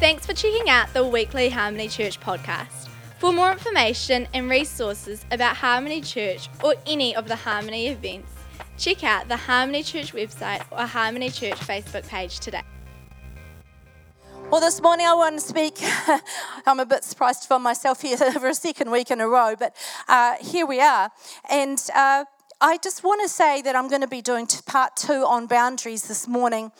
Thanks 0.00 0.24
for 0.24 0.32
checking 0.32 0.70
out 0.70 0.90
the 0.94 1.06
weekly 1.06 1.50
Harmony 1.50 1.86
Church 1.86 2.18
podcast. 2.20 2.88
For 3.18 3.34
more 3.34 3.52
information 3.52 4.26
and 4.32 4.48
resources 4.48 5.26
about 5.30 5.56
Harmony 5.56 6.00
Church 6.00 6.48
or 6.64 6.74
any 6.86 7.14
of 7.14 7.28
the 7.28 7.36
Harmony 7.36 7.88
events, 7.88 8.32
check 8.78 9.04
out 9.04 9.28
the 9.28 9.36
Harmony 9.36 9.82
Church 9.82 10.14
website 10.14 10.64
or 10.70 10.86
Harmony 10.86 11.28
Church 11.28 11.56
Facebook 11.56 12.08
page 12.08 12.40
today. 12.40 12.62
Well, 14.50 14.62
this 14.62 14.80
morning 14.80 15.06
I 15.06 15.12
want 15.12 15.38
to 15.38 15.46
speak. 15.46 15.78
I'm 16.66 16.80
a 16.80 16.86
bit 16.86 17.04
surprised 17.04 17.44
for 17.44 17.58
myself 17.58 18.00
here 18.00 18.16
for 18.40 18.48
a 18.48 18.54
second 18.54 18.90
week 18.90 19.10
in 19.10 19.20
a 19.20 19.28
row, 19.28 19.54
but 19.54 19.76
uh, 20.08 20.36
here 20.40 20.64
we 20.64 20.80
are. 20.80 21.10
And 21.50 21.78
uh, 21.94 22.24
I 22.62 22.76
just 22.76 23.02
want 23.02 23.22
to 23.22 23.28
say 23.28 23.62
that 23.62 23.74
I'm 23.74 23.88
going 23.88 24.02
to 24.02 24.08
be 24.08 24.20
doing 24.20 24.46
part 24.66 24.94
two 24.94 25.24
on 25.26 25.46
boundaries 25.46 26.08
this 26.08 26.28
morning. 26.28 26.72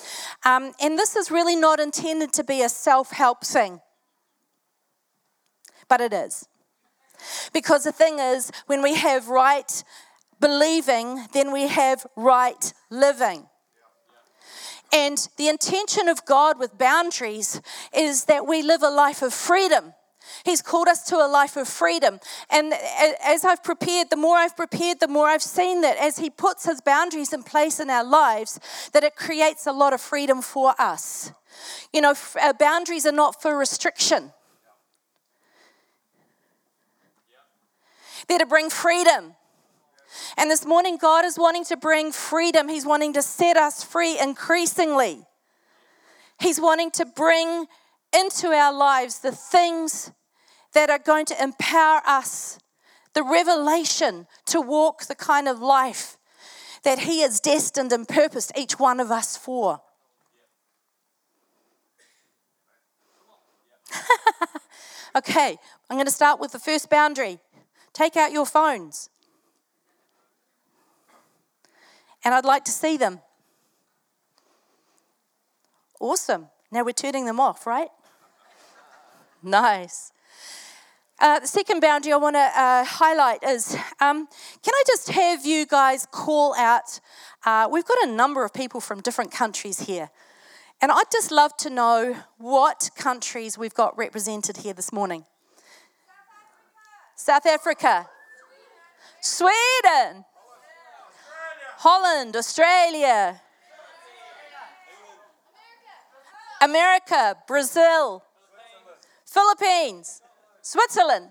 Um, 0.45 0.73
and 0.81 0.99
this 0.99 1.17
is 1.17 1.31
really 1.31 1.57
not 1.57 1.81
intended 1.81 2.35
to 2.35 2.45
be 2.45 2.63
a 2.63 2.69
self 2.69 3.11
help 3.11 3.45
thing, 3.45 3.81
but 5.89 6.03
it 6.03 6.13
is. 6.13 6.47
Because 7.53 7.85
the 7.85 7.93
thing 7.93 8.19
is, 8.19 8.51
when 8.67 8.83
we 8.83 8.95
have 8.95 9.29
right 9.29 9.83
believing, 10.39 11.27
then 11.33 11.53
we 11.53 11.69
have 11.69 12.07
right 12.15 12.73
living. 12.91 13.47
And 14.93 15.29
the 15.37 15.49
intention 15.49 16.09
of 16.09 16.25
God 16.27 16.59
with 16.59 16.77
boundaries 16.77 17.61
is 17.95 18.25
that 18.25 18.47
we 18.47 18.63
live 18.63 18.83
a 18.83 18.91
life 18.91 19.23
of 19.23 19.33
freedom. 19.33 19.95
He's 20.45 20.63
called 20.63 20.89
us 20.89 21.03
to 21.05 21.17
a 21.17 21.29
life 21.29 21.57
of 21.57 21.69
freedom. 21.69 22.21
And 22.51 22.73
as 23.25 23.45
I've 23.45 23.63
prepared, 23.63 24.11
the 24.11 24.17
more 24.17 24.37
I've 24.37 24.57
prepared, 24.57 25.01
the 25.01 25.09
more 25.09 25.27
I've 25.27 25.43
seen 25.43 25.81
that 25.83 25.97
as 25.99 26.19
He 26.19 26.31
puts 26.31 26.65
His 26.65 26.81
boundaries 26.81 27.33
in 27.33 27.43
place 27.43 27.81
in 27.81 27.91
our 27.91 28.05
lives, 28.05 28.61
that 28.93 29.05
it 29.05 29.17
creates 29.17 29.67
a 29.67 29.73
lot 29.73 29.93
of 29.93 30.01
freedom 30.01 30.43
for 30.43 30.75
us. 30.79 31.33
You 31.93 32.01
know, 32.01 32.15
uh, 32.41 32.53
boundaries 32.53 33.07
are 33.07 33.13
not 33.13 33.41
for 33.41 33.57
restriction, 33.57 34.33
they're 38.29 38.39
to 38.39 38.47
bring 38.47 38.71
freedom. 38.71 39.35
And 40.37 40.51
this 40.51 40.67
morning, 40.67 40.97
God 40.97 41.25
is 41.25 41.39
wanting 41.39 41.65
to 41.67 41.77
bring 41.77 42.11
freedom. 42.11 42.69
He's 42.69 42.85
wanting 42.85 43.13
to 43.13 43.23
set 43.23 43.57
us 43.57 43.85
free 43.85 44.19
increasingly. 44.19 45.25
He's 46.41 46.61
wanting 46.61 46.91
to 46.93 47.07
bring 47.07 47.67
into 48.13 48.49
our 48.49 48.73
lives 48.73 49.21
the 49.21 49.33
things 49.33 50.11
that 50.75 50.91
are 50.91 50.99
going 50.99 51.27
to 51.27 51.43
empower 51.43 52.01
us, 52.07 52.59
the 53.15 53.23
revelation 53.23 54.27
to 54.47 54.61
walk 54.61 55.07
the 55.07 55.15
kind 55.15 55.49
of 55.49 55.61
life 55.61 56.17
that 56.83 57.01
He 57.01 57.21
has 57.21 57.41
destined 57.41 57.93
and 57.93 58.07
purposed 58.09 58.53
each 58.57 58.79
one 58.79 59.01
of 59.01 59.11
us 59.11 59.37
for. 59.37 59.81
okay, 65.17 65.59
I'm 65.89 65.97
going 65.97 66.07
to 66.07 66.13
start 66.13 66.41
with 66.41 66.53
the 66.53 66.59
first 66.59 66.89
boundary. 66.89 67.41
Take 67.93 68.17
out 68.17 68.33
your 68.33 68.47
phones. 68.47 69.11
And 72.25 72.35
I'd 72.35 72.45
like 72.45 72.65
to 72.65 72.71
see 72.71 72.97
them. 72.97 73.21
Awesome. 76.01 76.49
Now 76.71 76.85
we're 76.85 76.93
turning 76.93 77.25
them 77.27 77.41
off, 77.41 77.67
right? 77.67 77.89
Nice. 79.43 80.13
Uh, 81.21 81.39
the 81.39 81.47
second 81.47 81.81
boundary 81.81 82.15
I 82.15 82.17
want 82.17 82.37
to 82.37 82.41
uh, 82.41 82.83
highlight 82.83 83.43
is 83.45 83.77
um, 84.01 84.27
can 84.63 84.73
I 84.75 84.83
just 84.87 85.11
have 85.11 85.45
you 85.45 85.67
guys 85.67 86.07
call 86.11 86.55
out? 86.55 86.99
Uh, 87.45 87.69
we've 87.71 87.85
got 87.85 87.99
a 88.09 88.11
number 88.11 88.43
of 88.43 88.55
people 88.55 88.81
from 88.81 89.03
different 89.03 89.31
countries 89.31 89.81
here. 89.81 90.09
And 90.81 90.91
I'd 90.91 91.11
just 91.13 91.31
love 91.31 91.55
to 91.59 91.69
know 91.69 92.17
what 92.39 92.89
countries 92.97 93.59
we've 93.59 93.75
got 93.75 93.99
represented 93.99 94.59
here 94.59 94.73
this 94.73 94.95
morning. 94.95 95.27
South 97.17 97.45
Africa, 97.45 98.09
Sweden, 99.21 100.25
Holland, 101.77 102.35
Australia, 102.35 103.43
America, 106.63 107.37
Brazil, 107.47 108.23
Philippines. 109.27 110.23
Switzerland, 110.63 111.31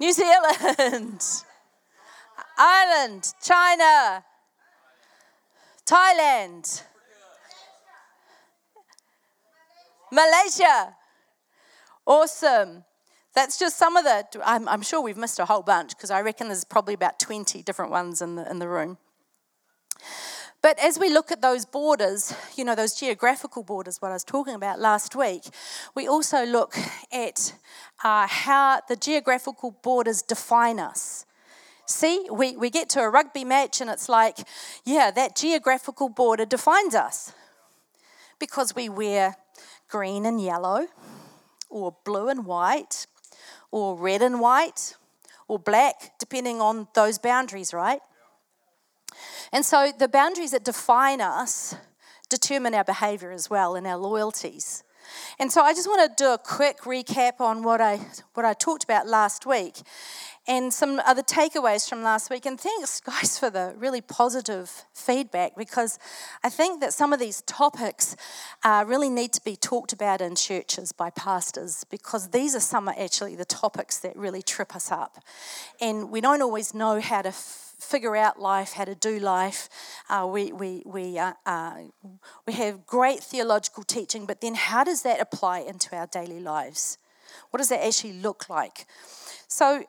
New 0.00 0.12
Zealand, 0.12 1.22
Ireland, 2.58 3.32
China, 3.42 4.24
Thailand, 5.86 6.82
Malaysia. 10.12 10.96
Awesome. 12.06 12.84
That's 13.34 13.58
just 13.58 13.76
some 13.76 13.96
of 13.96 14.04
the, 14.04 14.24
I'm, 14.44 14.66
I'm 14.68 14.80
sure 14.80 15.02
we've 15.02 15.16
missed 15.16 15.38
a 15.38 15.44
whole 15.44 15.62
bunch 15.62 15.90
because 15.90 16.10
I 16.10 16.22
reckon 16.22 16.46
there's 16.48 16.64
probably 16.64 16.94
about 16.94 17.18
20 17.18 17.62
different 17.62 17.90
ones 17.90 18.22
in 18.22 18.36
the, 18.36 18.50
in 18.50 18.58
the 18.58 18.68
room. 18.68 18.96
But 20.66 20.80
as 20.80 20.98
we 20.98 21.10
look 21.10 21.30
at 21.30 21.42
those 21.42 21.64
borders, 21.64 22.34
you 22.56 22.64
know, 22.64 22.74
those 22.74 22.92
geographical 22.92 23.62
borders, 23.62 24.02
what 24.02 24.10
I 24.10 24.14
was 24.14 24.24
talking 24.24 24.54
about 24.56 24.80
last 24.80 25.14
week, 25.14 25.44
we 25.94 26.08
also 26.08 26.44
look 26.44 26.74
at 27.12 27.54
uh, 28.02 28.26
how 28.26 28.80
the 28.88 28.96
geographical 28.96 29.78
borders 29.80 30.22
define 30.22 30.80
us. 30.80 31.24
See, 31.86 32.26
we, 32.32 32.56
we 32.56 32.68
get 32.68 32.88
to 32.88 33.00
a 33.00 33.08
rugby 33.08 33.44
match 33.44 33.80
and 33.80 33.88
it's 33.88 34.08
like, 34.08 34.38
yeah, 34.84 35.12
that 35.12 35.36
geographical 35.36 36.08
border 36.08 36.44
defines 36.44 36.96
us 36.96 37.32
because 38.40 38.74
we 38.74 38.88
wear 38.88 39.36
green 39.88 40.26
and 40.26 40.42
yellow, 40.42 40.88
or 41.70 41.94
blue 42.04 42.28
and 42.28 42.44
white, 42.44 43.06
or 43.70 43.96
red 43.96 44.20
and 44.20 44.40
white, 44.40 44.96
or 45.46 45.60
black, 45.60 46.18
depending 46.18 46.60
on 46.60 46.88
those 46.96 47.20
boundaries, 47.20 47.72
right? 47.72 48.00
And 49.52 49.64
so 49.64 49.92
the 49.96 50.08
boundaries 50.08 50.50
that 50.50 50.64
define 50.64 51.20
us 51.20 51.74
determine 52.28 52.74
our 52.74 52.84
behavior 52.84 53.30
as 53.30 53.48
well 53.48 53.74
and 53.74 53.86
our 53.86 53.96
loyalties. 53.96 54.82
And 55.38 55.52
so 55.52 55.62
I 55.62 55.72
just 55.72 55.86
want 55.86 56.16
to 56.16 56.24
do 56.24 56.32
a 56.32 56.38
quick 56.38 56.80
recap 56.80 57.40
on 57.40 57.62
what 57.62 57.80
I 57.80 58.00
what 58.34 58.44
I 58.44 58.54
talked 58.54 58.84
about 58.84 59.06
last 59.06 59.46
week 59.46 59.82
and 60.48 60.72
some 60.72 61.00
other 61.04 61.22
takeaways 61.22 61.88
from 61.88 62.02
last 62.02 62.30
week. 62.30 62.46
And 62.46 62.58
thanks, 62.58 63.00
guys, 63.06 63.38
for 63.38 63.50
the 63.50 63.74
really 63.76 64.00
positive 64.00 64.84
feedback 64.94 65.56
because 65.56 65.98
I 66.44 66.50
think 66.50 66.80
that 66.80 66.92
some 66.92 67.12
of 67.12 67.18
these 67.18 67.42
topics 67.42 68.16
uh, 68.62 68.84
really 68.86 69.10
need 69.10 69.32
to 69.34 69.44
be 69.44 69.56
talked 69.56 69.92
about 69.92 70.20
in 70.20 70.36
churches 70.36 70.92
by 70.92 71.10
pastors 71.10 71.84
because 71.90 72.30
these 72.30 72.54
are 72.54 72.60
some 72.60 72.88
of 72.88 72.94
actually 72.98 73.36
the 73.36 73.44
topics 73.44 73.98
that 74.00 74.16
really 74.16 74.42
trip 74.42 74.74
us 74.74 74.92
up. 74.92 75.18
And 75.80 76.10
we 76.10 76.20
don't 76.20 76.42
always 76.42 76.74
know 76.74 77.00
how 77.00 77.22
to 77.22 77.32
figure 77.78 78.16
out 78.16 78.40
life, 78.40 78.72
how 78.72 78.84
to 78.84 78.94
do 78.94 79.18
life. 79.18 79.68
Uh, 80.08 80.26
we, 80.30 80.52
we, 80.52 80.82
we, 80.84 81.18
uh, 81.18 81.32
uh, 81.44 81.74
we 82.46 82.52
have 82.54 82.86
great 82.86 83.20
theological 83.20 83.82
teaching, 83.82 84.26
but 84.26 84.40
then 84.40 84.54
how 84.54 84.84
does 84.84 85.02
that 85.02 85.20
apply 85.20 85.60
into 85.60 85.94
our 85.96 86.06
daily 86.06 86.40
lives? 86.40 86.98
What 87.50 87.58
does 87.58 87.68
that 87.68 87.84
actually 87.84 88.14
look 88.14 88.48
like? 88.48 88.86
So, 89.48 89.84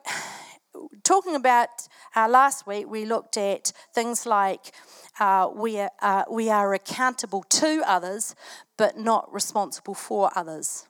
talking 1.02 1.34
about 1.34 1.68
uh, 2.14 2.28
last 2.28 2.66
week, 2.66 2.88
we 2.88 3.04
looked 3.04 3.36
at 3.36 3.72
things 3.94 4.26
like 4.26 4.72
uh, 5.20 5.48
we, 5.54 5.78
are, 5.78 5.90
uh, 6.00 6.24
we 6.30 6.50
are 6.50 6.74
accountable 6.74 7.42
to 7.44 7.82
others, 7.86 8.34
but 8.76 8.98
not 8.98 9.32
responsible 9.32 9.94
for 9.94 10.30
others. 10.36 10.87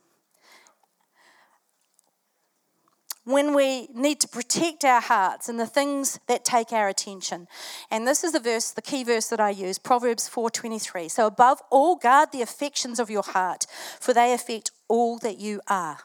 When 3.28 3.54
we 3.54 3.88
need 3.88 4.18
to 4.20 4.26
protect 4.26 4.86
our 4.86 5.02
hearts 5.02 5.50
and 5.50 5.60
the 5.60 5.66
things 5.66 6.18
that 6.28 6.46
take 6.46 6.72
our 6.72 6.88
attention. 6.88 7.46
And 7.90 8.08
this 8.08 8.24
is 8.24 8.32
the 8.32 8.40
verse, 8.40 8.70
the 8.70 8.80
key 8.80 9.04
verse 9.04 9.26
that 9.28 9.38
I 9.38 9.50
use, 9.50 9.78
Proverbs 9.78 10.26
4:23. 10.30 11.10
So 11.10 11.26
above 11.26 11.60
all 11.68 11.96
guard 11.96 12.32
the 12.32 12.40
affections 12.40 12.98
of 12.98 13.10
your 13.10 13.22
heart, 13.22 13.66
for 14.00 14.14
they 14.14 14.32
affect 14.32 14.70
all 14.88 15.18
that 15.18 15.36
you 15.36 15.60
are. 15.68 15.98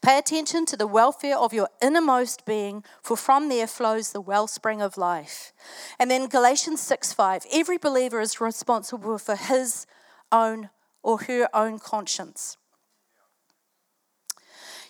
Pay 0.00 0.16
attention 0.16 0.64
to 0.66 0.76
the 0.76 0.86
welfare 0.86 1.36
of 1.36 1.52
your 1.52 1.68
innermost 1.82 2.46
being, 2.46 2.84
for 3.02 3.16
from 3.16 3.48
there 3.48 3.66
flows 3.66 4.12
the 4.12 4.20
wellspring 4.20 4.80
of 4.80 4.96
life. 4.96 5.52
And 5.98 6.08
then 6.08 6.28
Galatians 6.28 6.80
6 6.82 7.12
5. 7.12 7.46
Every 7.52 7.78
believer 7.78 8.20
is 8.20 8.40
responsible 8.40 9.18
for 9.18 9.34
his 9.34 9.88
own 10.30 10.70
or 11.02 11.18
her 11.22 11.48
own 11.52 11.80
conscience. 11.80 12.56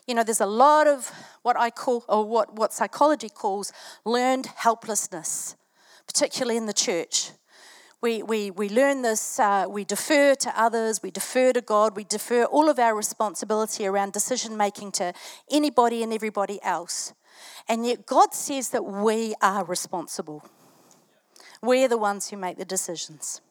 You 0.09 0.15
know, 0.15 0.25
there's 0.25 0.41
a 0.41 0.47
lot 0.47 0.87
of 0.87 1.13
what 1.43 1.59
I 1.59 1.69
call, 1.69 2.03
or 2.09 2.25
what, 2.25 2.55
what 2.55 2.73
psychology 2.73 3.29
calls, 3.29 3.73
learned 4.07 4.47
helplessness, 4.57 5.55
particularly 6.07 6.57
in 6.57 6.65
the 6.65 6.73
church. 6.73 7.33
We, 8.01 8.23
we, 8.23 8.51
we 8.51 8.71
learn 8.71 9.03
this, 9.03 9.39
uh, 9.39 9.67
we 9.69 9.85
defer 9.85 10.35
to 10.35 10.61
others, 10.61 11.03
we 11.03 11.11
defer 11.11 11.53
to 11.53 11.61
God, 11.61 11.95
we 11.95 12.05
defer 12.05 12.45
all 12.45 12.71
of 12.71 12.79
our 12.79 12.95
responsibility 12.97 13.87
around 13.87 14.15
decision 14.15 14.57
making 14.57 14.93
to 14.93 15.13
anybody 15.51 16.03
and 16.03 16.11
everybody 16.11 16.59
else. 16.63 17.13
And 17.69 17.87
yet, 17.87 18.07
God 18.07 18.33
says 18.33 18.71
that 18.71 18.87
we 18.87 19.35
are 19.43 19.63
responsible. 19.63 20.43
We're 21.61 21.89
the 21.89 21.99
ones 21.99 22.31
who 22.31 22.39
make 22.39 22.57
the 22.57 22.65
decisions. 22.65 23.43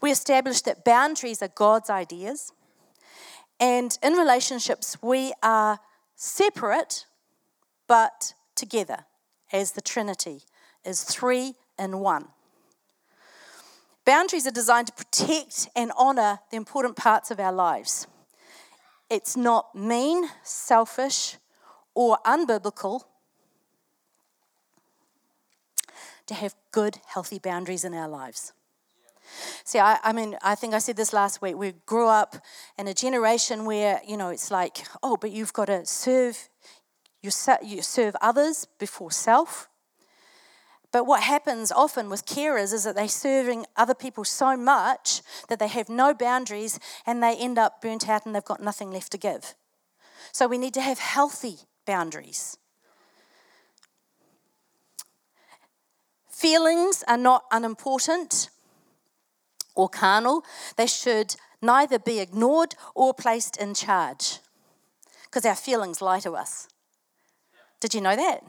We 0.00 0.12
establish 0.12 0.62
that 0.62 0.84
boundaries 0.84 1.42
are 1.42 1.48
God's 1.48 1.90
ideas 1.90 2.52
And 3.60 3.98
in 4.02 4.12
relationships, 4.12 4.96
we 5.02 5.32
are 5.42 5.80
separate 6.18 7.06
but 7.86 8.34
together 8.56 9.04
as 9.52 9.72
the 9.72 9.80
Trinity 9.80 10.42
is 10.84 11.04
three 11.04 11.54
in 11.78 12.00
one. 12.00 12.26
Boundaries 14.04 14.46
are 14.46 14.50
designed 14.50 14.88
to 14.88 14.92
protect 14.92 15.68
and 15.76 15.92
honour 15.92 16.40
the 16.50 16.56
important 16.56 16.96
parts 16.96 17.30
of 17.30 17.38
our 17.38 17.52
lives. 17.52 18.06
It's 19.08 19.36
not 19.36 19.74
mean, 19.74 20.28
selfish, 20.42 21.36
or 21.94 22.18
unbiblical 22.26 23.02
to 26.26 26.34
have 26.34 26.54
good, 26.72 26.98
healthy 27.06 27.38
boundaries 27.38 27.84
in 27.84 27.94
our 27.94 28.08
lives. 28.08 28.52
See, 29.64 29.78
I, 29.78 29.98
I, 30.02 30.12
mean, 30.12 30.36
I 30.42 30.54
think 30.54 30.74
I 30.74 30.78
said 30.78 30.96
this 30.96 31.12
last 31.12 31.42
week. 31.42 31.56
We 31.56 31.72
grew 31.86 32.08
up 32.08 32.36
in 32.78 32.88
a 32.88 32.94
generation 32.94 33.64
where, 33.64 34.00
you 34.06 34.16
know, 34.16 34.28
it's 34.30 34.50
like, 34.50 34.86
oh, 35.02 35.16
but 35.16 35.30
you've 35.30 35.52
got 35.52 35.66
to 35.66 35.84
serve, 35.86 36.48
you, 37.22 37.30
you 37.64 37.82
serve 37.82 38.16
others 38.20 38.66
before 38.78 39.10
self. 39.10 39.68
But 40.90 41.04
what 41.04 41.22
happens 41.22 41.70
often 41.70 42.08
with 42.08 42.24
carers 42.24 42.72
is 42.72 42.84
that 42.84 42.94
they're 42.94 43.08
serving 43.08 43.66
other 43.76 43.94
people 43.94 44.24
so 44.24 44.56
much 44.56 45.20
that 45.48 45.58
they 45.58 45.68
have 45.68 45.88
no 45.88 46.14
boundaries 46.14 46.80
and 47.06 47.22
they 47.22 47.36
end 47.36 47.58
up 47.58 47.82
burnt 47.82 48.08
out 48.08 48.24
and 48.24 48.34
they've 48.34 48.44
got 48.44 48.62
nothing 48.62 48.90
left 48.90 49.12
to 49.12 49.18
give. 49.18 49.54
So 50.32 50.48
we 50.48 50.56
need 50.56 50.74
to 50.74 50.80
have 50.80 50.98
healthy 50.98 51.56
boundaries. 51.86 52.56
Feelings 56.30 57.04
are 57.06 57.16
not 57.18 57.44
unimportant 57.50 58.48
or 59.78 59.88
carnal, 59.88 60.44
they 60.76 60.86
should 60.86 61.36
neither 61.62 61.98
be 61.98 62.18
ignored 62.18 62.74
or 62.94 63.14
placed 63.14 63.56
in 63.56 63.74
charge 63.74 64.40
because 65.24 65.46
our 65.46 65.54
feelings 65.54 66.02
lie 66.02 66.20
to 66.20 66.32
us. 66.32 66.68
Did 67.80 67.94
you 67.94 68.00
know 68.00 68.16
that? 68.16 68.42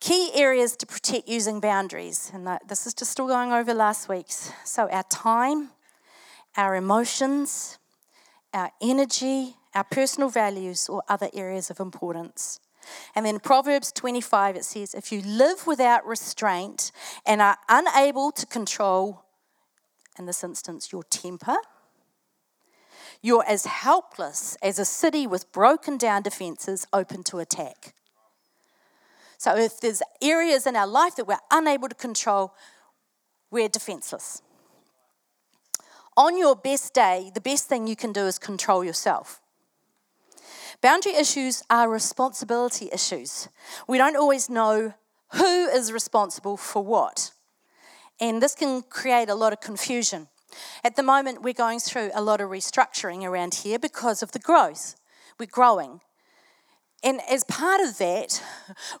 Key 0.00 0.30
areas 0.34 0.76
to 0.76 0.86
protect 0.86 1.28
using 1.28 1.60
boundaries, 1.60 2.30
and 2.34 2.46
this 2.68 2.86
is 2.86 2.92
just 2.92 3.12
still 3.12 3.28
going 3.28 3.52
over 3.52 3.72
last 3.72 4.08
week's. 4.08 4.52
So, 4.64 4.90
our 4.90 5.04
time, 5.04 5.70
our 6.56 6.74
emotions, 6.74 7.78
our 8.52 8.70
energy, 8.82 9.56
our 9.74 9.84
personal 9.84 10.28
values, 10.28 10.88
or 10.88 11.02
other 11.08 11.30
areas 11.32 11.70
of 11.70 11.78
importance. 11.78 12.58
And 13.14 13.26
then 13.26 13.40
Proverbs 13.40 13.92
25, 13.92 14.56
it 14.56 14.64
says, 14.64 14.94
If 14.94 15.12
you 15.12 15.22
live 15.22 15.66
without 15.66 16.06
restraint 16.06 16.92
and 17.26 17.40
are 17.42 17.58
unable 17.68 18.32
to 18.32 18.46
control, 18.46 19.24
in 20.18 20.26
this 20.26 20.44
instance, 20.44 20.92
your 20.92 21.02
temper, 21.04 21.56
you're 23.22 23.44
as 23.46 23.66
helpless 23.66 24.56
as 24.62 24.78
a 24.78 24.84
city 24.84 25.26
with 25.26 25.52
broken 25.52 25.96
down 25.96 26.22
defenses 26.22 26.86
open 26.92 27.22
to 27.24 27.38
attack. 27.38 27.94
So 29.38 29.56
if 29.56 29.80
there's 29.80 30.02
areas 30.22 30.66
in 30.66 30.76
our 30.76 30.86
life 30.86 31.16
that 31.16 31.26
we're 31.26 31.36
unable 31.50 31.88
to 31.88 31.94
control, 31.94 32.54
we're 33.50 33.68
defenseless. 33.68 34.40
On 36.16 36.38
your 36.38 36.54
best 36.54 36.94
day, 36.94 37.30
the 37.34 37.40
best 37.40 37.68
thing 37.68 37.86
you 37.86 37.96
can 37.96 38.12
do 38.12 38.26
is 38.26 38.38
control 38.38 38.84
yourself. 38.84 39.41
Boundary 40.82 41.14
issues 41.14 41.62
are 41.70 41.88
responsibility 41.88 42.88
issues. 42.92 43.48
We 43.86 43.98
don't 43.98 44.16
always 44.16 44.50
know 44.50 44.94
who 45.34 45.68
is 45.68 45.92
responsible 45.92 46.56
for 46.56 46.82
what. 46.82 47.30
And 48.20 48.42
this 48.42 48.56
can 48.56 48.82
create 48.82 49.28
a 49.28 49.36
lot 49.36 49.52
of 49.52 49.60
confusion. 49.60 50.26
At 50.82 50.96
the 50.96 51.04
moment, 51.04 51.42
we're 51.42 51.54
going 51.54 51.78
through 51.78 52.10
a 52.14 52.20
lot 52.20 52.40
of 52.40 52.50
restructuring 52.50 53.22
around 53.22 53.54
here 53.54 53.78
because 53.78 54.24
of 54.24 54.32
the 54.32 54.40
growth. 54.40 54.96
We're 55.38 55.46
growing. 55.46 56.00
And 57.04 57.20
as 57.30 57.44
part 57.44 57.80
of 57.80 57.98
that, 57.98 58.42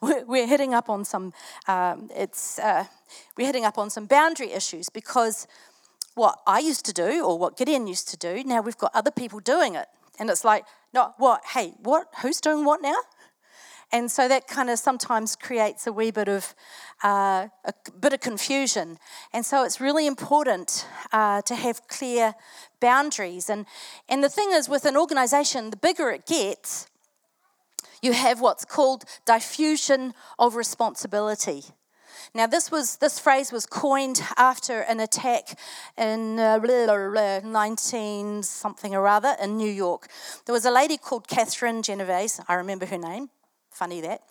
we're 0.00 0.46
hitting 0.46 0.74
up 0.74 0.88
on 0.88 1.04
some, 1.04 1.32
um, 1.66 2.10
it's, 2.14 2.60
uh, 2.60 2.84
we're 3.36 3.48
hitting 3.48 3.64
up 3.64 3.76
on 3.76 3.90
some 3.90 4.06
boundary 4.06 4.52
issues 4.52 4.88
because 4.88 5.48
what 6.14 6.38
I 6.46 6.60
used 6.60 6.84
to 6.86 6.92
do 6.92 7.24
or 7.24 7.38
what 7.40 7.56
Gideon 7.56 7.88
used 7.88 8.08
to 8.10 8.16
do, 8.16 8.44
now 8.44 8.60
we've 8.60 8.78
got 8.78 8.92
other 8.94 9.10
people 9.10 9.40
doing 9.40 9.74
it. 9.74 9.88
And 10.18 10.30
it's 10.30 10.44
like, 10.44 10.64
no, 10.92 11.14
what, 11.18 11.42
hey, 11.54 11.74
what, 11.82 12.08
who's 12.22 12.40
doing 12.40 12.64
what 12.64 12.82
now? 12.82 12.96
And 13.94 14.10
so 14.10 14.26
that 14.26 14.48
kind 14.48 14.70
of 14.70 14.78
sometimes 14.78 15.36
creates 15.36 15.86
a 15.86 15.92
wee 15.92 16.10
bit 16.10 16.28
of 16.28 16.54
uh, 17.04 17.48
a 17.64 17.74
bit 18.00 18.14
of 18.14 18.20
confusion. 18.20 18.98
And 19.34 19.44
so 19.44 19.64
it's 19.64 19.80
really 19.80 20.06
important 20.06 20.86
uh, 21.12 21.42
to 21.42 21.54
have 21.54 21.86
clear 21.88 22.34
boundaries. 22.80 23.50
And 23.50 23.66
and 24.08 24.24
the 24.24 24.30
thing 24.30 24.50
is, 24.52 24.66
with 24.66 24.86
an 24.86 24.96
organisation, 24.96 25.68
the 25.68 25.76
bigger 25.76 26.08
it 26.10 26.24
gets, 26.24 26.86
you 28.00 28.14
have 28.14 28.40
what's 28.40 28.64
called 28.64 29.04
diffusion 29.26 30.14
of 30.38 30.56
responsibility. 30.56 31.64
Now, 32.34 32.46
this 32.46 32.70
was 32.70 32.96
this 32.96 33.18
phrase 33.18 33.52
was 33.52 33.66
coined 33.66 34.20
after 34.36 34.80
an 34.80 35.00
attack 35.00 35.58
in 35.96 36.38
uh, 36.38 37.40
19 37.44 38.42
something 38.42 38.94
or 38.94 39.06
other 39.06 39.36
in 39.42 39.56
New 39.56 39.70
York. 39.70 40.08
There 40.46 40.52
was 40.52 40.64
a 40.64 40.70
lady 40.70 40.96
called 40.96 41.28
Catherine 41.28 41.82
Genovese. 41.82 42.40
I 42.48 42.54
remember 42.54 42.86
her 42.86 42.98
name. 42.98 43.30
Funny 43.70 44.00
that. 44.02 44.22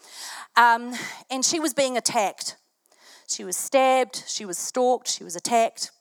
Um, 0.56 0.94
and 1.30 1.44
she 1.44 1.60
was 1.60 1.74
being 1.74 1.98
attacked. 1.98 2.58
She 3.28 3.44
was 3.44 3.58
stabbed. 3.58 4.24
She 4.28 4.46
was 4.46 4.58
stalked. 4.58 5.08
She 5.08 5.24
was 5.24 5.36
attacked. 5.36 5.92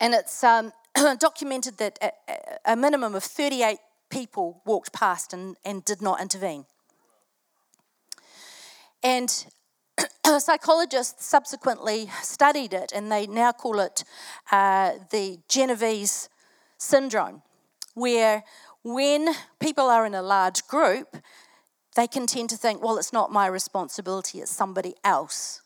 And 0.00 0.14
it's 0.14 0.44
um, 0.44 0.72
documented 1.18 1.78
that 1.78 1.98
a, 2.00 2.72
a 2.72 2.76
minimum 2.76 3.14
of 3.14 3.24
38 3.24 3.78
people 4.10 4.62
walked 4.64 4.92
past 4.92 5.32
and, 5.32 5.56
and 5.64 5.84
did 5.84 6.00
not 6.00 6.20
intervene. 6.20 6.64
And 9.02 9.46
psychologists 10.38 11.24
subsequently 11.26 12.10
studied 12.22 12.72
it 12.72 12.92
and 12.94 13.10
they 13.10 13.26
now 13.26 13.52
call 13.52 13.80
it 13.80 14.04
uh, 14.52 14.92
the 15.10 15.38
Genovese 15.48 16.28
syndrome, 16.78 17.42
where 17.94 18.44
when 18.84 19.34
people 19.58 19.86
are 19.86 20.06
in 20.06 20.14
a 20.14 20.22
large 20.22 20.66
group, 20.66 21.16
they 21.96 22.06
can 22.06 22.26
tend 22.26 22.50
to 22.50 22.56
think, 22.56 22.82
well, 22.82 22.96
it's 22.98 23.12
not 23.12 23.32
my 23.32 23.46
responsibility, 23.46 24.38
it's 24.38 24.50
somebody 24.50 24.94
else. 25.04 25.62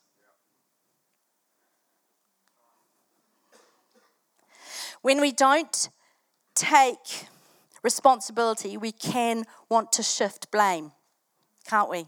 When 5.03 5.21
we 5.21 5.33
don't 5.33 5.91
take 6.55 7.27
responsibility, 7.83 8.77
we 8.77 8.93
can 8.93 9.45
want 9.69 9.93
to 9.93 10.03
shift 10.03 10.51
blame, 10.51 10.93
can't 11.69 11.91
we? 11.91 12.07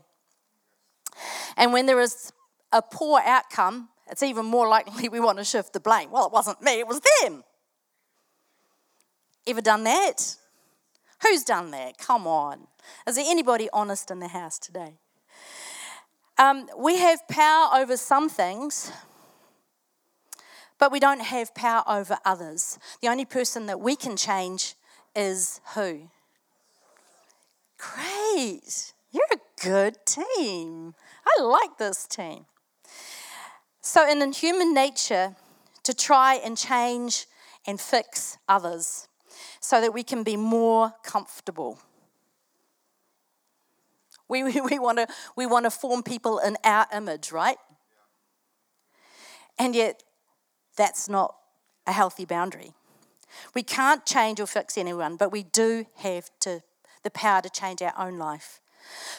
And 1.57 1.73
when 1.73 1.87
there 1.87 2.01
is 2.01 2.33
a 2.73 2.83
poor 2.83 3.21
outcome, 3.25 3.89
it's 4.11 4.23
even 4.23 4.47
more 4.47 4.69
likely 4.69 5.09
we 5.13 5.21
want 5.21 5.39
to 5.39 5.45
shift 5.45 5.73
the 5.73 5.81
blame. 5.81 6.11
Well, 6.11 6.27
it 6.27 6.33
wasn't 6.33 6.63
me, 6.63 6.81
it 6.81 6.87
was 6.87 7.01
them. 7.21 7.45
Ever 9.47 9.61
done 9.61 9.85
that? 9.85 10.37
Who's 11.23 11.45
done 11.45 11.71
that? 11.71 11.99
Come 11.99 12.27
on. 12.27 12.67
Is 13.07 13.17
there 13.17 13.25
anybody 13.27 13.69
honest 13.73 14.11
in 14.11 14.21
the 14.21 14.29
house 14.29 14.59
today? 14.59 14.95
Um, 16.37 16.69
we 16.77 16.99
have 16.99 17.27
power 17.29 17.69
over 17.75 17.97
some 17.97 18.29
things, 18.29 18.91
but 20.79 20.91
we 20.91 20.99
don't 20.99 21.21
have 21.21 21.55
power 21.55 21.85
over 21.87 22.19
others. 22.25 22.79
The 23.01 23.09
only 23.09 23.25
person 23.25 23.67
that 23.67 23.81
we 23.81 23.95
can 23.97 24.17
change 24.17 24.75
is 25.15 25.61
who? 25.75 26.11
Great. 27.79 28.93
You're 29.13 29.23
a 29.33 29.63
good 29.63 29.97
team. 30.07 30.95
I 31.27 31.43
like 31.43 31.79
this 31.79 32.07
team. 32.07 32.47
So, 33.81 34.09
in 34.09 34.33
human 34.33 34.73
nature, 34.73 35.37
to 35.83 35.95
try 35.95 36.35
and 36.37 36.57
change 36.57 37.27
and 37.67 37.81
fix 37.81 38.39
others 38.49 39.09
so 39.61 39.81
that 39.81 39.93
we 39.93 40.03
can 40.03 40.23
be 40.23 40.37
more 40.37 40.95
comfortable. 41.03 41.79
We, 44.29 44.43
we, 44.45 44.61
we 44.61 44.79
want 44.79 44.99
to 44.99 45.07
we 45.37 45.47
want 45.47 45.65
to 45.65 45.71
form 45.71 46.03
people 46.03 46.39
in 46.39 46.57
our 46.65 46.87
image, 46.95 47.33
right? 47.33 47.59
And 49.59 49.75
yet, 49.75 50.03
that's 50.77 51.09
not 51.09 51.37
a 51.87 51.93
healthy 51.93 52.25
boundary. 52.25 52.73
We 53.55 53.63
can't 53.63 54.05
change 54.07 54.41
or 54.41 54.47
fix 54.47 54.77
anyone, 54.79 55.17
but 55.17 55.33
we 55.33 55.43
do 55.43 55.87
have 55.97 56.31
to, 56.41 56.63
the 57.03 57.11
power 57.11 57.41
to 57.41 57.51
change 57.51 57.83
our 57.83 57.95
own 57.99 58.19
life. 58.19 58.61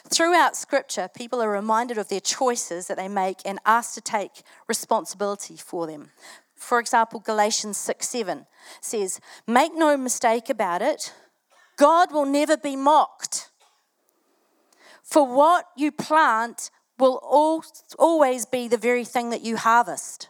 Throughout 0.10 0.56
Scripture, 0.56 1.10
people 1.16 1.42
are 1.42 1.50
reminded 1.50 1.98
of 1.98 2.10
their 2.10 2.20
choices 2.20 2.88
that 2.88 2.98
they 2.98 3.08
make 3.08 3.40
and 3.46 3.60
asked 3.66 3.96
to 3.96 4.02
take 4.02 4.44
responsibility 4.68 5.58
for 5.58 5.88
them. 5.88 6.12
For 6.56 6.80
example, 6.80 7.20
Galatians 7.20 7.78
6 7.78 8.08
7 8.08 8.46
says, 8.82 9.20
Make 9.48 9.74
no 9.76 9.98
mistake 9.98 10.50
about 10.50 10.82
it, 10.82 11.14
God 11.78 12.12
will 12.12 12.26
never 12.26 12.58
be 12.58 12.76
mocked. 12.76 13.50
For 15.04 15.26
what 15.26 15.66
you 15.76 15.92
plant 15.92 16.72
will 16.98 17.18
always 18.00 18.46
be 18.46 18.68
the 18.68 18.78
very 18.78 19.06
thing 19.06 19.30
that 19.30 19.42
you 19.42 19.58
harvest. 19.58 20.30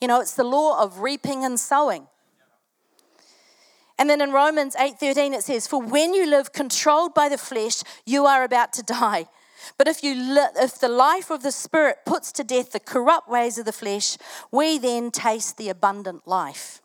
You 0.00 0.08
know, 0.08 0.20
it's 0.20 0.34
the 0.34 0.44
law 0.44 0.82
of 0.82 1.00
reaping 1.00 1.44
and 1.44 1.60
sowing. 1.60 2.06
And 4.00 4.08
then 4.08 4.22
in 4.22 4.32
Romans 4.32 4.74
8:13 4.78 5.34
it 5.34 5.44
says, 5.44 5.66
"For 5.66 5.78
when 5.78 6.14
you 6.14 6.24
live 6.24 6.52
controlled 6.52 7.12
by 7.12 7.28
the 7.28 7.36
flesh, 7.36 7.82
you 8.06 8.24
are 8.24 8.42
about 8.42 8.72
to 8.72 8.82
die. 8.82 9.28
But 9.76 9.88
if 9.88 10.02
you 10.02 10.14
li- 10.14 10.56
if 10.56 10.78
the 10.78 10.88
life 10.88 11.28
of 11.28 11.42
the 11.42 11.52
spirit 11.52 12.06
puts 12.06 12.32
to 12.32 12.42
death 12.42 12.70
the 12.70 12.80
corrupt 12.80 13.28
ways 13.28 13.58
of 13.58 13.66
the 13.66 13.74
flesh, 13.74 14.16
we 14.50 14.78
then 14.78 15.10
taste 15.10 15.58
the 15.58 15.68
abundant 15.68 16.26
life." 16.26 16.80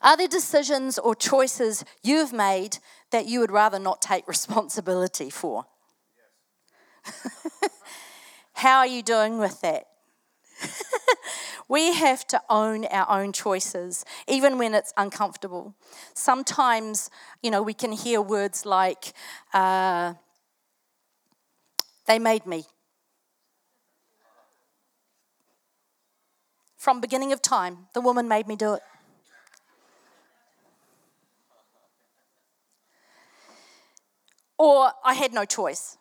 Are 0.00 0.16
there 0.16 0.26
decisions 0.26 0.98
or 0.98 1.14
choices 1.14 1.84
you've 2.02 2.32
made 2.32 2.78
that 3.10 3.26
you 3.26 3.40
would 3.40 3.52
rather 3.52 3.78
not 3.78 4.00
take 4.00 4.26
responsibility 4.26 5.28
for? 5.28 5.66
How 8.54 8.78
are 8.78 8.86
you 8.86 9.02
doing 9.02 9.36
with 9.38 9.60
that? 9.60 9.88
we 11.68 11.92
have 11.92 12.26
to 12.28 12.42
own 12.48 12.86
our 12.86 13.20
own 13.20 13.32
choices, 13.32 14.04
even 14.26 14.58
when 14.58 14.74
it's 14.74 14.92
uncomfortable. 14.96 15.74
Sometimes, 16.14 17.10
you 17.42 17.50
know, 17.50 17.62
we 17.62 17.74
can 17.74 17.92
hear 17.92 18.20
words 18.22 18.64
like, 18.64 19.12
uh, 19.52 20.14
they 22.06 22.18
made 22.18 22.46
me. 22.46 22.64
From 26.78 27.00
beginning 27.00 27.32
of 27.32 27.42
time, 27.42 27.88
the 27.92 28.00
woman 28.00 28.28
made 28.28 28.46
me 28.48 28.56
do 28.56 28.74
it. 28.74 28.82
Or 34.56 34.92
I 35.04 35.14
had 35.14 35.32
no 35.32 35.44
choice. 35.44 35.98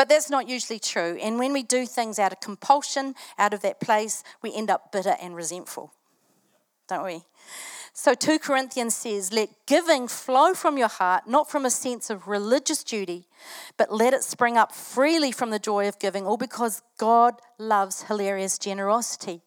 But 0.00 0.08
that's 0.08 0.30
not 0.30 0.48
usually 0.48 0.78
true. 0.78 1.18
And 1.20 1.38
when 1.38 1.52
we 1.52 1.62
do 1.62 1.84
things 1.84 2.18
out 2.18 2.32
of 2.32 2.40
compulsion, 2.40 3.14
out 3.38 3.52
of 3.52 3.60
that 3.60 3.80
place, 3.80 4.24
we 4.40 4.50
end 4.54 4.70
up 4.70 4.90
bitter 4.90 5.14
and 5.20 5.36
resentful, 5.36 5.92
don't 6.88 7.04
we? 7.04 7.24
So 7.92 8.14
2 8.14 8.38
Corinthians 8.38 8.94
says, 8.94 9.30
Let 9.30 9.50
giving 9.66 10.08
flow 10.08 10.54
from 10.54 10.78
your 10.78 10.88
heart, 10.88 11.28
not 11.28 11.50
from 11.50 11.66
a 11.66 11.70
sense 11.70 12.08
of 12.08 12.28
religious 12.28 12.82
duty, 12.82 13.26
but 13.76 13.92
let 13.92 14.14
it 14.14 14.24
spring 14.24 14.56
up 14.56 14.72
freely 14.74 15.32
from 15.32 15.50
the 15.50 15.58
joy 15.58 15.86
of 15.86 15.98
giving, 15.98 16.26
all 16.26 16.38
because 16.38 16.80
God 16.96 17.34
loves 17.58 18.04
hilarious 18.04 18.58
generosity. 18.58 19.42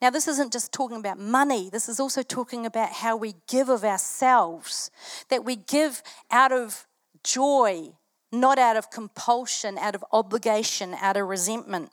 Now, 0.00 0.08
this 0.08 0.26
isn't 0.26 0.54
just 0.54 0.72
talking 0.72 0.96
about 0.96 1.18
money, 1.18 1.68
this 1.68 1.86
is 1.86 2.00
also 2.00 2.22
talking 2.22 2.64
about 2.64 2.92
how 2.92 3.14
we 3.14 3.34
give 3.46 3.68
of 3.68 3.84
ourselves, 3.84 4.90
that 5.28 5.44
we 5.44 5.54
give 5.54 6.02
out 6.30 6.50
of 6.52 6.86
joy 7.22 7.92
not 8.32 8.58
out 8.58 8.76
of 8.76 8.90
compulsion, 8.90 9.78
out 9.78 9.94
of 9.94 10.04
obligation, 10.12 10.94
out 10.94 11.16
of 11.16 11.26
resentment. 11.28 11.90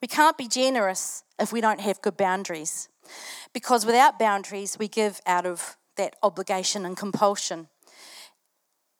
We 0.00 0.08
can't 0.08 0.36
be 0.36 0.48
generous 0.48 1.24
if 1.38 1.52
we 1.52 1.60
don't 1.60 1.80
have 1.80 2.00
good 2.02 2.16
boundaries, 2.16 2.88
because 3.52 3.84
without 3.84 4.18
boundaries, 4.18 4.76
we 4.78 4.88
give 4.88 5.20
out 5.26 5.46
of 5.46 5.76
that 5.96 6.16
obligation 6.22 6.84
and 6.84 6.96
compulsion. 6.96 7.68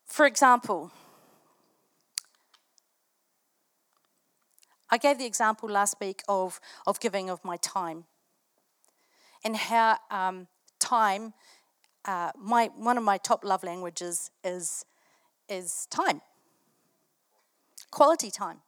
For 0.05 0.25
example, 0.25 0.91
I 4.89 4.97
gave 4.97 5.19
the 5.19 5.25
example 5.25 5.69
last 5.69 5.97
week 6.01 6.23
of, 6.27 6.59
of 6.87 6.99
giving 6.99 7.29
of 7.29 7.45
my 7.45 7.57
time 7.57 8.05
and 9.43 9.55
how 9.55 9.97
um, 10.09 10.47
time 10.79 11.33
uh, 12.05 12.31
my, 12.37 12.69
one 12.75 12.97
of 12.97 13.03
my 13.03 13.17
top 13.17 13.43
love 13.43 13.63
languages 13.63 14.31
is, 14.43 14.85
is 15.47 15.87
time, 15.89 16.21
quality 17.91 18.31
time. 18.31 18.59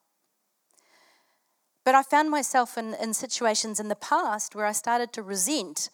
But 1.83 1.95
I 1.95 2.03
found 2.03 2.29
myself 2.29 2.77
in, 2.77 2.93
in 3.01 3.13
situations 3.13 3.79
in 3.79 3.87
the 3.87 3.95
past 3.95 4.55
where 4.55 4.65
I 4.65 4.71
started 4.71 5.13
to 5.13 5.23
resent 5.23 5.89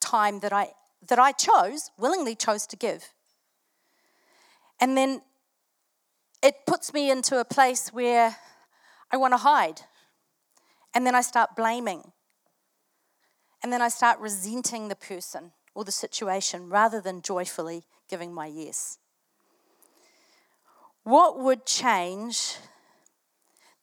time 0.00 0.40
that 0.40 0.52
I, 0.52 0.72
that 1.08 1.18
I 1.18 1.32
chose, 1.32 1.90
willingly 1.98 2.34
chose 2.34 2.66
to 2.68 2.76
give. 2.76 3.12
And 4.80 4.96
then 4.96 5.22
it 6.42 6.66
puts 6.66 6.92
me 6.92 7.10
into 7.10 7.38
a 7.40 7.44
place 7.44 7.92
where 7.92 8.36
I 9.10 9.16
want 9.16 9.32
to 9.32 9.38
hide. 9.38 9.82
And 10.94 11.06
then 11.06 11.14
I 11.14 11.22
start 11.22 11.56
blaming. 11.56 12.12
And 13.62 13.72
then 13.72 13.80
I 13.80 13.88
start 13.88 14.18
resenting 14.18 14.88
the 14.88 14.96
person 14.96 15.52
or 15.74 15.84
the 15.84 15.92
situation 15.92 16.68
rather 16.68 17.00
than 17.00 17.22
joyfully 17.22 17.84
giving 18.08 18.32
my 18.32 18.46
yes. 18.46 18.98
What 21.04 21.38
would 21.38 21.66
change 21.66 22.56